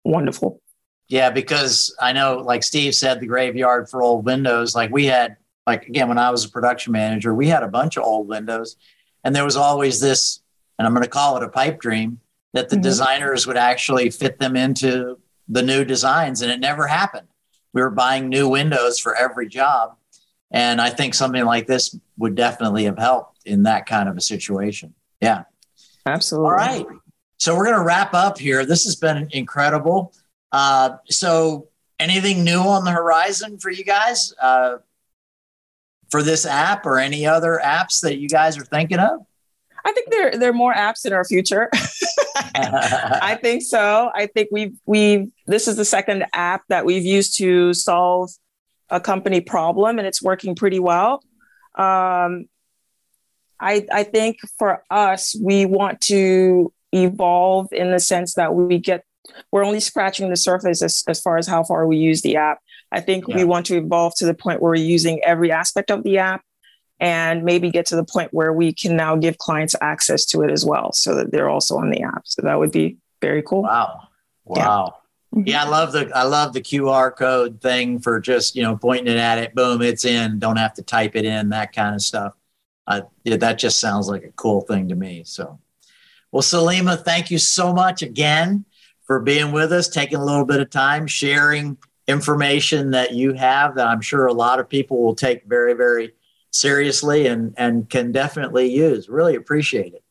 wonderful. 0.04 0.60
Yeah, 1.08 1.30
because 1.30 1.94
I 2.00 2.12
know, 2.12 2.38
like 2.38 2.64
Steve 2.64 2.94
said, 2.94 3.20
the 3.20 3.26
graveyard 3.26 3.88
for 3.88 4.02
old 4.02 4.24
windows. 4.24 4.74
Like 4.74 4.90
we 4.90 5.06
had, 5.06 5.36
like 5.66 5.86
again, 5.86 6.08
when 6.08 6.18
I 6.18 6.30
was 6.30 6.44
a 6.44 6.48
production 6.48 6.92
manager, 6.92 7.34
we 7.34 7.48
had 7.48 7.62
a 7.62 7.68
bunch 7.68 7.96
of 7.96 8.04
old 8.04 8.28
windows, 8.28 8.76
and 9.24 9.34
there 9.34 9.44
was 9.44 9.56
always 9.56 10.00
this, 10.00 10.40
and 10.78 10.86
I'm 10.86 10.94
going 10.94 11.02
to 11.04 11.10
call 11.10 11.36
it 11.36 11.42
a 11.42 11.48
pipe 11.48 11.80
dream 11.80 12.20
that 12.52 12.68
the 12.68 12.76
mm-hmm. 12.76 12.82
designers 12.82 13.46
would 13.46 13.56
actually 13.56 14.10
fit 14.10 14.38
them 14.38 14.56
into 14.56 15.18
the 15.48 15.62
new 15.62 15.84
designs 15.84 16.42
and 16.42 16.50
it 16.50 16.60
never 16.60 16.86
happened. 16.86 17.28
We 17.72 17.82
were 17.82 17.90
buying 17.90 18.28
new 18.28 18.48
windows 18.48 18.98
for 18.98 19.14
every 19.14 19.48
job 19.48 19.96
and 20.52 20.80
i 20.80 20.90
think 20.90 21.14
something 21.14 21.44
like 21.44 21.66
this 21.66 21.96
would 22.18 22.34
definitely 22.34 22.84
have 22.84 22.98
helped 22.98 23.38
in 23.46 23.62
that 23.64 23.86
kind 23.86 24.08
of 24.08 24.16
a 24.16 24.20
situation. 24.20 24.94
Yeah. 25.20 25.44
Absolutely. 26.06 26.48
All 26.48 26.54
right. 26.54 26.86
So 27.38 27.56
we're 27.56 27.64
going 27.64 27.78
to 27.78 27.84
wrap 27.84 28.14
up 28.14 28.38
here. 28.38 28.66
This 28.66 28.84
has 28.84 28.96
been 28.96 29.28
incredible. 29.32 30.12
Uh, 30.52 30.96
so 31.08 31.68
anything 31.98 32.44
new 32.44 32.60
on 32.60 32.84
the 32.84 32.90
horizon 32.90 33.58
for 33.58 33.70
you 33.70 33.84
guys 33.84 34.34
uh, 34.40 34.78
for 36.10 36.22
this 36.22 36.44
app 36.44 36.84
or 36.84 36.98
any 36.98 37.26
other 37.26 37.60
apps 37.64 38.00
that 38.02 38.18
you 38.18 38.28
guys 38.28 38.58
are 38.58 38.64
thinking 38.64 38.98
of 38.98 39.20
I 39.84 39.92
think 39.92 40.10
there 40.10 40.30
there 40.32 40.50
are 40.50 40.54
more 40.54 40.74
apps 40.74 41.04
in 41.06 41.12
our 41.12 41.24
future. 41.24 41.70
I 42.54 43.38
think 43.42 43.62
so. 43.62 44.10
I 44.14 44.26
think 44.26 44.48
we've 44.50 44.76
we 44.86 45.30
this 45.46 45.68
is 45.68 45.76
the 45.76 45.84
second 45.84 46.26
app 46.32 46.62
that 46.68 46.84
we've 46.84 47.04
used 47.04 47.36
to 47.38 47.74
solve 47.74 48.30
a 48.88 49.00
company 49.00 49.40
problem, 49.40 49.98
and 49.98 50.06
it's 50.06 50.22
working 50.22 50.54
pretty 50.54 50.80
well. 50.80 51.22
Um, 51.74 52.46
I 53.58 53.86
I 53.92 54.04
think 54.04 54.38
for 54.58 54.84
us, 54.90 55.36
we 55.40 55.66
want 55.66 56.00
to 56.02 56.72
evolve 56.92 57.72
in 57.72 57.90
the 57.90 58.00
sense 58.00 58.34
that 58.34 58.54
we 58.54 58.78
get 58.78 59.04
we're 59.52 59.64
only 59.64 59.80
scratching 59.80 60.28
the 60.30 60.36
surface 60.36 60.82
as, 60.82 61.04
as 61.06 61.20
far 61.20 61.38
as 61.38 61.46
how 61.46 61.62
far 61.62 61.86
we 61.86 61.96
use 61.96 62.22
the 62.22 62.36
app. 62.36 62.58
I 62.90 63.00
think 63.00 63.28
yeah. 63.28 63.36
we 63.36 63.44
want 63.44 63.66
to 63.66 63.76
evolve 63.76 64.14
to 64.16 64.26
the 64.26 64.34
point 64.34 64.60
where 64.60 64.70
we're 64.70 64.76
using 64.76 65.22
every 65.24 65.52
aspect 65.52 65.90
of 65.90 66.02
the 66.02 66.18
app 66.18 66.42
and 67.00 67.44
maybe 67.44 67.70
get 67.70 67.86
to 67.86 67.96
the 67.96 68.04
point 68.04 68.32
where 68.32 68.52
we 68.52 68.72
can 68.72 68.94
now 68.94 69.16
give 69.16 69.38
clients 69.38 69.74
access 69.80 70.26
to 70.26 70.42
it 70.42 70.50
as 70.50 70.64
well 70.64 70.92
so 70.92 71.14
that 71.14 71.32
they're 71.32 71.48
also 71.48 71.78
on 71.78 71.90
the 71.90 72.02
app. 72.02 72.22
So 72.26 72.42
that 72.42 72.58
would 72.58 72.72
be 72.72 72.98
very 73.22 73.42
cool. 73.42 73.62
Wow. 73.62 74.08
Wow. 74.44 74.96
Yeah. 75.32 75.42
yeah, 75.46 75.64
I 75.64 75.68
love 75.68 75.92
the 75.92 76.10
I 76.14 76.24
love 76.24 76.52
the 76.52 76.60
QR 76.60 77.16
code 77.16 77.60
thing 77.60 78.00
for 78.00 78.20
just 78.20 78.54
you 78.54 78.62
know 78.62 78.76
pointing 78.76 79.12
it 79.12 79.18
at 79.18 79.38
it, 79.38 79.54
boom, 79.54 79.80
it's 79.80 80.04
in. 80.04 80.38
Don't 80.38 80.56
have 80.56 80.74
to 80.74 80.82
type 80.82 81.16
it 81.16 81.24
in, 81.24 81.48
that 81.50 81.72
kind 81.72 81.94
of 81.94 82.02
stuff. 82.02 82.34
Uh, 82.86 83.02
yeah, 83.24 83.36
that 83.36 83.58
just 83.58 83.78
sounds 83.78 84.08
like 84.08 84.24
a 84.24 84.32
cool 84.32 84.62
thing 84.62 84.88
to 84.88 84.96
me. 84.96 85.22
So, 85.24 85.60
well, 86.32 86.42
Salima, 86.42 87.02
thank 87.02 87.30
you 87.30 87.38
so 87.38 87.72
much 87.72 88.02
again 88.02 88.64
for 89.04 89.20
being 89.20 89.52
with 89.52 89.72
us, 89.72 89.88
taking 89.88 90.18
a 90.18 90.24
little 90.24 90.44
bit 90.44 90.60
of 90.60 90.70
time, 90.70 91.06
sharing 91.06 91.78
information 92.08 92.90
that 92.90 93.12
you 93.12 93.32
have 93.34 93.76
that 93.76 93.86
I'm 93.86 94.00
sure 94.00 94.26
a 94.26 94.32
lot 94.32 94.58
of 94.58 94.68
people 94.68 95.00
will 95.02 95.14
take 95.14 95.44
very, 95.44 95.74
very 95.74 96.14
seriously 96.50 97.26
and 97.26 97.54
and 97.56 97.88
can 97.88 98.12
definitely 98.12 98.72
use. 98.72 99.08
Really 99.08 99.34
appreciate 99.34 99.94
it. 99.94 100.02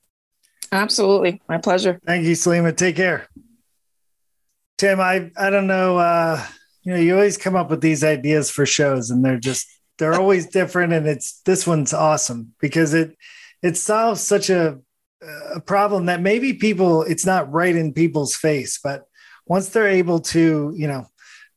Absolutely, 0.72 1.42
my 1.50 1.58
pleasure. 1.58 2.00
Thank 2.06 2.26
you, 2.26 2.34
Salima. 2.34 2.76
Take 2.76 2.96
care. 2.96 3.28
Tim, 4.78 5.00
I 5.00 5.32
I 5.38 5.50
don't 5.50 5.68
know. 5.68 5.98
Uh, 5.98 6.44
you 6.84 6.94
know, 6.94 7.00
you 7.00 7.14
always 7.14 7.38
come 7.38 7.56
up 7.56 7.70
with 7.70 7.82
these 7.82 8.04
ideas 8.04 8.50
for 8.50 8.66
shows, 8.66 9.10
and 9.10 9.24
they're 9.24 9.40
just 9.40 9.68
they're 9.98 10.20
always 10.20 10.48
different. 10.48 10.94
And 10.94 11.08
it's 11.08 11.42
this 11.42 11.68
one's 11.68 11.94
awesome 11.94 12.54
because 12.60 12.94
it 12.94 13.16
it 13.62 13.78
solves 13.78 14.22
such 14.22 14.50
a 14.50 14.80
a 15.54 15.60
problem 15.60 16.06
that 16.06 16.22
maybe 16.22 16.54
people 16.54 17.04
it's 17.04 17.26
not 17.26 17.52
right 17.52 17.76
in 17.76 17.94
people's 17.94 18.36
face, 18.36 18.80
but 18.82 19.06
once 19.46 19.70
they're 19.70 19.88
able 19.88 20.20
to 20.20 20.74
you 20.76 20.88
know 20.88 21.08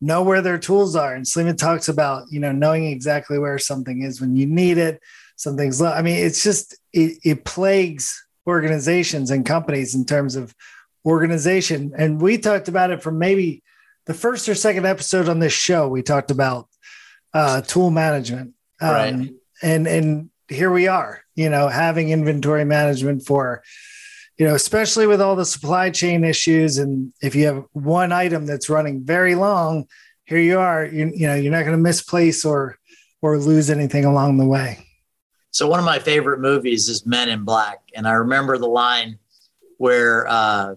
know 0.02 0.22
where 0.22 0.42
their 0.42 0.58
tools 0.58 0.96
are. 0.96 1.14
And 1.14 1.24
Salima 1.24 1.56
talks 1.56 1.88
about, 1.88 2.30
you 2.30 2.40
know, 2.40 2.52
knowing 2.52 2.86
exactly 2.86 3.38
where 3.38 3.58
something 3.58 4.02
is 4.02 4.20
when 4.20 4.36
you 4.36 4.46
need 4.46 4.76
it. 4.76 5.00
Something's, 5.36 5.80
I 5.80 6.02
mean, 6.02 6.16
it's 6.16 6.42
just, 6.42 6.76
it, 6.92 7.18
it 7.24 7.44
plagues 7.44 8.22
organizations 8.46 9.30
and 9.30 9.46
companies 9.46 9.94
in 9.94 10.04
terms 10.04 10.36
of 10.36 10.54
organization. 11.06 11.92
And 11.96 12.20
we 12.20 12.36
talked 12.36 12.68
about 12.68 12.90
it 12.90 13.02
from 13.02 13.18
maybe 13.18 13.62
the 14.06 14.14
first 14.14 14.48
or 14.48 14.56
second 14.56 14.84
episode 14.84 15.28
on 15.28 15.38
this 15.38 15.52
show. 15.52 15.88
We 15.88 16.02
talked 16.02 16.32
about 16.32 16.68
uh, 17.32 17.62
tool 17.62 17.90
management. 17.90 18.54
Um, 18.80 18.90
right. 18.90 19.30
And, 19.62 19.86
and 19.86 20.30
here 20.48 20.72
we 20.72 20.88
are, 20.88 21.22
you 21.36 21.48
know, 21.48 21.68
having 21.68 22.10
inventory 22.10 22.64
management 22.64 23.24
for, 23.24 23.62
you 24.38 24.46
know, 24.46 24.54
especially 24.54 25.06
with 25.06 25.20
all 25.20 25.36
the 25.36 25.44
supply 25.44 25.90
chain 25.90 26.24
issues. 26.24 26.78
And 26.78 27.12
if 27.22 27.34
you 27.34 27.46
have 27.46 27.64
one 27.72 28.12
item 28.12 28.46
that's 28.46 28.70
running 28.70 29.04
very 29.04 29.34
long, 29.34 29.86
here 30.24 30.38
you 30.38 30.58
are, 30.58 30.84
you, 30.84 31.12
you 31.14 31.26
know, 31.26 31.34
you're 31.34 31.52
not 31.52 31.64
going 31.64 31.76
to 31.76 31.82
misplace 31.82 32.44
or, 32.44 32.78
or 33.20 33.38
lose 33.38 33.70
anything 33.70 34.04
along 34.04 34.38
the 34.38 34.46
way. 34.46 34.86
So 35.50 35.68
one 35.68 35.78
of 35.78 35.84
my 35.84 35.98
favorite 35.98 36.40
movies 36.40 36.88
is 36.88 37.04
Men 37.04 37.28
in 37.28 37.44
Black. 37.44 37.80
And 37.94 38.08
I 38.08 38.12
remember 38.12 38.56
the 38.56 38.68
line 38.68 39.18
where 39.76 40.26
uh, 40.26 40.74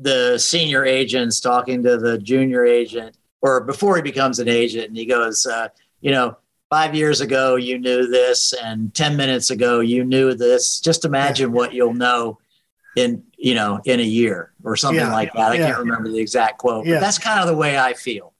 the 0.00 0.38
senior 0.38 0.84
agent's 0.84 1.40
talking 1.40 1.82
to 1.82 1.96
the 1.96 2.18
junior 2.18 2.64
agent 2.64 3.16
or 3.42 3.60
before 3.62 3.96
he 3.96 4.02
becomes 4.02 4.38
an 4.38 4.48
agent 4.48 4.88
and 4.88 4.96
he 4.96 5.06
goes, 5.06 5.46
uh, 5.46 5.68
you 6.00 6.12
know, 6.12 6.36
five 6.70 6.94
years 6.94 7.20
ago 7.20 7.56
you 7.56 7.78
knew 7.78 8.06
this 8.06 8.54
and 8.54 8.94
10 8.94 9.16
minutes 9.16 9.50
ago 9.50 9.80
you 9.80 10.04
knew 10.04 10.32
this. 10.34 10.80
Just 10.80 11.04
imagine 11.04 11.52
what 11.52 11.74
you'll 11.74 11.94
know 11.94 12.38
in 12.96 13.22
you 13.36 13.54
know 13.54 13.80
in 13.84 14.00
a 14.00 14.04
year 14.04 14.52
or 14.64 14.76
something 14.76 15.04
yeah, 15.04 15.12
like 15.12 15.32
that. 15.34 15.52
I 15.52 15.54
yeah. 15.56 15.66
can't 15.66 15.78
remember 15.80 16.08
the 16.08 16.18
exact 16.18 16.58
quote 16.58 16.84
but 16.84 17.00
that's 17.00 17.18
kind 17.18 17.40
of 17.40 17.46
the 17.46 17.56
way 17.56 17.78
i 17.78 17.92
feel. 17.92 18.32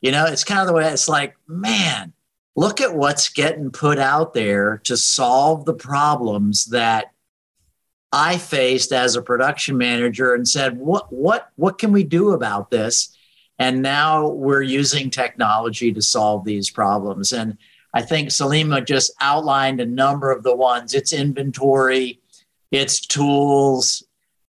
You 0.00 0.12
know 0.12 0.26
it's 0.26 0.44
kind 0.44 0.60
of 0.60 0.66
the 0.66 0.72
way 0.72 0.88
it's 0.88 1.08
like 1.08 1.36
man 1.46 2.12
look 2.56 2.80
at 2.80 2.94
what's 2.94 3.28
getting 3.28 3.70
put 3.70 3.98
out 3.98 4.34
there 4.34 4.78
to 4.84 4.96
solve 4.96 5.64
the 5.64 5.74
problems 5.74 6.66
that 6.66 7.12
i 8.12 8.36
faced 8.36 8.92
as 8.92 9.16
a 9.16 9.22
production 9.22 9.78
manager 9.78 10.34
and 10.34 10.46
said 10.46 10.76
what 10.76 11.12
what 11.12 11.50
what 11.56 11.78
can 11.78 11.92
we 11.92 12.04
do 12.04 12.30
about 12.32 12.70
this? 12.70 13.16
And 13.58 13.82
now 13.82 14.28
we're 14.28 14.62
using 14.62 15.10
technology 15.10 15.92
to 15.92 16.02
solve 16.02 16.44
these 16.44 16.68
problems. 16.70 17.32
And 17.32 17.58
I 17.94 18.02
think 18.02 18.30
Salima 18.30 18.86
just 18.86 19.12
outlined 19.20 19.80
a 19.80 19.86
number 19.86 20.30
of 20.30 20.42
the 20.42 20.56
ones. 20.56 20.94
It's 20.94 21.12
inventory, 21.12 22.20
it's 22.70 23.00
tools, 23.00 24.02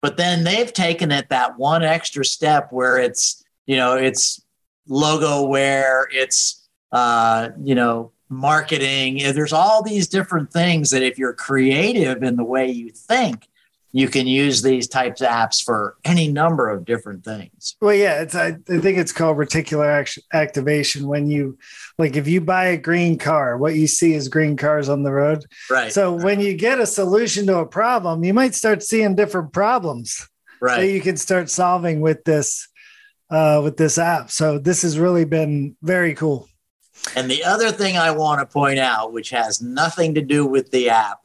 but 0.01 0.17
then 0.17 0.43
they've 0.43 0.71
taken 0.71 1.11
it 1.11 1.29
that 1.29 1.57
one 1.57 1.83
extra 1.83 2.25
step 2.25 2.71
where 2.71 2.97
it's, 2.97 3.43
you 3.65 3.77
know, 3.77 3.95
it's 3.95 4.41
logo 4.87 5.45
wear, 5.45 6.07
it's, 6.11 6.67
uh, 6.91 7.49
you 7.63 7.75
know, 7.75 8.11
marketing. 8.29 9.17
There's 9.33 9.53
all 9.53 9.83
these 9.83 10.07
different 10.07 10.51
things 10.51 10.91
that 10.91 11.03
if 11.03 11.17
you're 11.17 11.33
creative 11.33 12.23
in 12.23 12.35
the 12.35 12.43
way 12.43 12.69
you 12.69 12.89
think, 12.89 13.47
you 13.91 14.07
can 14.07 14.27
use 14.27 14.61
these 14.61 14.87
types 14.87 15.21
of 15.21 15.27
apps 15.27 15.63
for 15.63 15.97
any 16.05 16.27
number 16.27 16.69
of 16.69 16.85
different 16.85 17.23
things. 17.23 17.75
Well, 17.81 17.95
yeah, 17.95 18.21
it's 18.21 18.35
I, 18.35 18.47
I 18.47 18.79
think 18.79 18.97
it's 18.97 19.11
called 19.11 19.37
reticular 19.37 19.87
act- 19.87 20.19
activation. 20.31 21.07
When 21.07 21.29
you 21.29 21.57
like, 21.97 22.15
if 22.15 22.27
you 22.27 22.39
buy 22.41 22.65
a 22.65 22.77
green 22.77 23.17
car, 23.17 23.57
what 23.57 23.75
you 23.75 23.87
see 23.87 24.13
is 24.13 24.27
green 24.27 24.57
cars 24.57 24.89
on 24.89 25.03
the 25.03 25.11
road. 25.11 25.45
Right. 25.69 25.91
So 25.91 26.13
when 26.13 26.39
you 26.39 26.55
get 26.55 26.79
a 26.79 26.85
solution 26.85 27.47
to 27.47 27.57
a 27.59 27.65
problem, 27.65 28.23
you 28.23 28.33
might 28.33 28.53
start 28.53 28.83
seeing 28.83 29.15
different 29.15 29.53
problems 29.53 30.27
right. 30.61 30.81
that 30.81 30.91
you 30.91 31.01
can 31.01 31.17
start 31.17 31.49
solving 31.49 31.99
with 31.99 32.23
this 32.25 32.67
uh, 33.31 33.61
with 33.63 33.77
this 33.77 33.97
app. 33.97 34.29
So 34.29 34.59
this 34.59 34.83
has 34.83 34.99
really 34.99 35.25
been 35.25 35.75
very 35.81 36.13
cool. 36.13 36.47
And 37.15 37.29
the 37.29 37.43
other 37.43 37.71
thing 37.71 37.97
I 37.97 38.11
want 38.11 38.41
to 38.41 38.45
point 38.45 38.79
out, 38.79 39.13
which 39.13 39.29
has 39.29 39.61
nothing 39.61 40.15
to 40.15 40.21
do 40.21 40.45
with 40.45 40.69
the 40.71 40.89
app, 40.89 41.19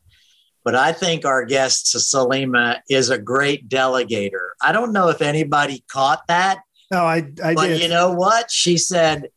but 0.65 0.75
I 0.75 0.93
think 0.93 1.27
our 1.27 1.45
guest 1.45 1.95
Salima 1.95 2.81
is 2.89 3.11
a 3.11 3.19
great 3.19 3.69
delegator. 3.69 4.51
I 4.63 4.73
don't 4.73 4.93
know 4.93 5.09
if 5.09 5.21
anybody 5.21 5.85
caught 5.89 6.27
that. 6.29 6.61
No, 6.91 7.05
I, 7.05 7.31
I 7.43 7.55
but 7.55 7.67
did. 7.69 7.83
you 7.83 7.89
know 7.89 8.13
what? 8.13 8.51
She 8.51 8.79
said, 8.79 9.29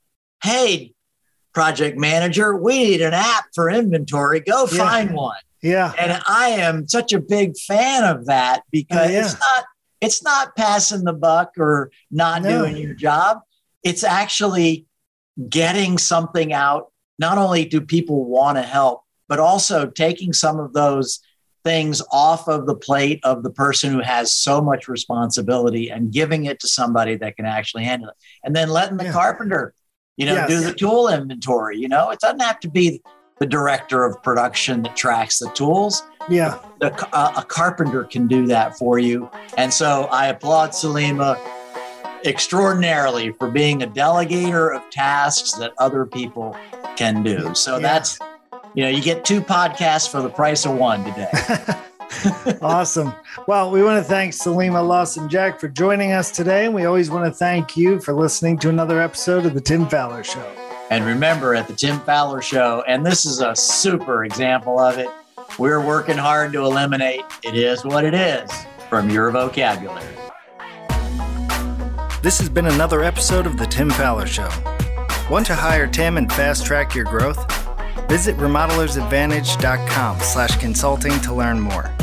Hey, 0.42 0.94
project 1.54 1.98
manager, 1.98 2.56
we 2.56 2.84
need 2.84 3.02
an 3.02 3.14
app 3.14 3.46
for 3.54 3.70
inventory. 3.70 4.40
Go 4.40 4.68
yeah. 4.72 4.78
find 4.78 5.14
one. 5.14 5.36
Yeah. 5.62 5.94
And 5.98 6.22
I 6.28 6.50
am 6.50 6.88
such 6.88 7.14
a 7.14 7.20
big 7.20 7.58
fan 7.58 8.04
of 8.04 8.28
that 8.28 8.62
because 8.72 9.12
yeah. 9.12 9.22
it's 9.22 9.34
not 9.34 9.66
it's 10.00 10.24
not 10.24 10.56
passing 10.56 11.04
the 11.04 11.14
buck 11.14 11.54
or 11.58 11.92
not 12.12 12.44
no. 12.44 12.60
doing 12.60 12.78
your 12.78 12.94
job. 12.94 13.40
It's 13.84 14.04
actually 14.04 14.86
getting 15.50 15.98
something 15.98 16.54
out. 16.54 16.92
Not 17.20 17.40
only 17.40 17.66
do 17.66 17.82
people 17.82 18.26
want 18.26 18.58
to 18.58 18.62
help, 18.62 19.04
but 19.28 19.40
also 19.40 19.88
taking 19.88 20.34
some 20.34 20.60
of 20.60 20.74
those 20.74 21.20
things 21.64 22.02
off 22.12 22.48
of 22.48 22.66
the 22.66 22.76
plate 22.76 23.20
of 23.24 23.44
the 23.44 23.50
person 23.50 23.92
who 23.92 24.02
has 24.02 24.32
so 24.32 24.62
much 24.62 24.88
responsibility 24.88 25.90
and 25.90 26.14
giving 26.14 26.46
it 26.46 26.60
to 26.62 26.68
somebody 26.68 27.16
that 27.16 27.36
can 27.36 27.46
actually 27.46 27.84
handle 27.84 28.10
it. 28.10 28.16
And 28.44 28.56
then 28.56 28.70
letting 28.70 28.98
the 28.98 29.06
yeah. 29.06 29.12
carpenter, 29.12 29.74
you 30.16 30.26
know, 30.26 30.34
yes. 30.34 30.50
do 30.50 30.62
the 30.62 30.74
tool 30.74 31.10
inventory. 31.10 31.78
You 31.78 31.90
know, 31.90 32.10
it 32.10 32.20
doesn't 32.20 32.40
have 32.40 32.60
to 32.62 32.70
be 32.70 33.02
the 33.40 33.46
director 33.46 34.06
of 34.06 34.22
production 34.24 34.82
that 34.84 34.96
tracks 34.96 35.40
the 35.40 35.50
tools. 35.50 36.04
Yeah. 36.30 36.58
The, 36.80 36.94
uh, 37.14 37.34
a 37.38 37.44
carpenter 37.44 38.06
can 38.06 38.28
do 38.28 38.48
that 38.48 38.78
for 38.78 38.98
you. 38.98 39.30
And 39.58 39.74
so 39.74 40.08
I 40.12 40.28
applaud 40.28 40.72
Salima 40.72 41.38
extraordinarily 42.26 43.32
for 43.34 43.50
being 43.50 43.84
a 43.84 43.88
delegator 43.88 44.76
of 44.76 44.90
tasks 44.90 45.54
that 45.54 45.74
other 45.78 46.06
people 46.06 46.58
can 46.96 47.24
do. 47.24 47.54
So 47.54 47.76
yeah. 47.76 47.80
that's 47.80 48.20
you 48.74 48.84
know, 48.84 48.90
you 48.90 49.02
get 49.02 49.26
two 49.26 49.42
podcasts 49.42 50.10
for 50.10 50.22
the 50.22 50.30
price 50.30 50.66
of 50.66 50.74
one 50.74 51.04
today. 51.04 51.30
awesome. 52.62 53.14
Well, 53.48 53.72
we 53.72 53.84
want 53.84 54.04
to 54.04 54.08
thank 54.08 54.34
Salima 54.34 54.86
Lawson 54.86 55.30
Jack 55.30 55.60
for 55.60 55.68
joining 55.68 56.12
us 56.12 56.32
today. 56.32 56.66
And 56.66 56.74
we 56.74 56.86
always 56.86 57.10
want 57.10 57.26
to 57.26 57.32
thank 57.32 57.76
you 57.76 58.00
for 58.00 58.14
listening 58.14 58.58
to 58.60 58.70
another 58.70 59.02
episode 59.02 59.46
of 59.46 59.54
The 59.54 59.62
Tim 59.62 59.88
Faller 59.88 60.24
Show. 60.24 60.46
And 60.90 61.06
remember, 61.06 61.54
at 61.56 61.68
The 61.68 61.74
Tim 61.74 62.00
Faller 62.02 62.42
Show, 62.42 62.84
and 62.88 63.06
this 63.06 63.26
is 63.26 63.42
a 63.42 63.56
super 63.56 64.24
example 64.24 64.80
of 64.80 64.98
it, 64.98 65.10
we're 65.60 65.86
working 65.86 66.18
hard 66.18 66.54
to 66.54 66.64
eliminate 66.64 67.22
it 67.44 67.56
is 67.56 67.84
what 67.84 68.04
it 68.04 68.14
is 68.14 68.50
from 68.90 69.10
your 69.10 69.32
vocabulary. 69.32 70.06
This 72.22 72.40
has 72.40 72.50
been 72.50 72.68
another 72.68 73.04
episode 73.04 73.46
of 73.46 73.58
The 73.58 73.66
Tim 73.66 73.90
Faller 73.90 74.28
Show. 74.28 74.50
Want 75.30 75.46
to 75.48 75.56
hire 75.56 75.88
Tim 75.88 76.18
and 76.18 76.32
fast 76.32 76.66
track 76.66 76.96
your 76.96 77.06
growth? 77.06 77.57
Visit 78.08 78.38
remodelersadvantage.com 78.38 80.20
slash 80.20 80.58
consulting 80.58 81.20
to 81.22 81.34
learn 81.34 81.60
more. 81.60 81.94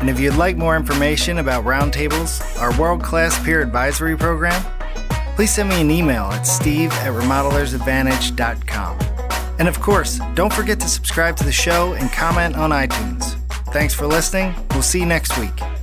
And 0.00 0.08
if 0.08 0.20
you'd 0.20 0.34
like 0.36 0.56
more 0.56 0.76
information 0.76 1.38
about 1.38 1.64
Roundtables, 1.64 2.60
our 2.60 2.78
world-class 2.78 3.44
peer 3.44 3.60
advisory 3.60 4.16
program, 4.16 4.62
please 5.34 5.52
send 5.52 5.68
me 5.68 5.80
an 5.80 5.90
email 5.90 6.24
at 6.24 6.42
steve 6.42 6.92
at 6.92 7.12
remodelersadvantage.com. 7.12 8.98
And 9.58 9.66
of 9.66 9.80
course, 9.80 10.20
don't 10.34 10.52
forget 10.52 10.78
to 10.80 10.88
subscribe 10.88 11.36
to 11.38 11.44
the 11.44 11.52
show 11.52 11.94
and 11.94 12.12
comment 12.12 12.56
on 12.56 12.70
iTunes. 12.70 13.34
Thanks 13.72 13.92
for 13.92 14.06
listening. 14.06 14.54
We'll 14.70 14.82
see 14.82 15.00
you 15.00 15.06
next 15.06 15.36
week. 15.38 15.77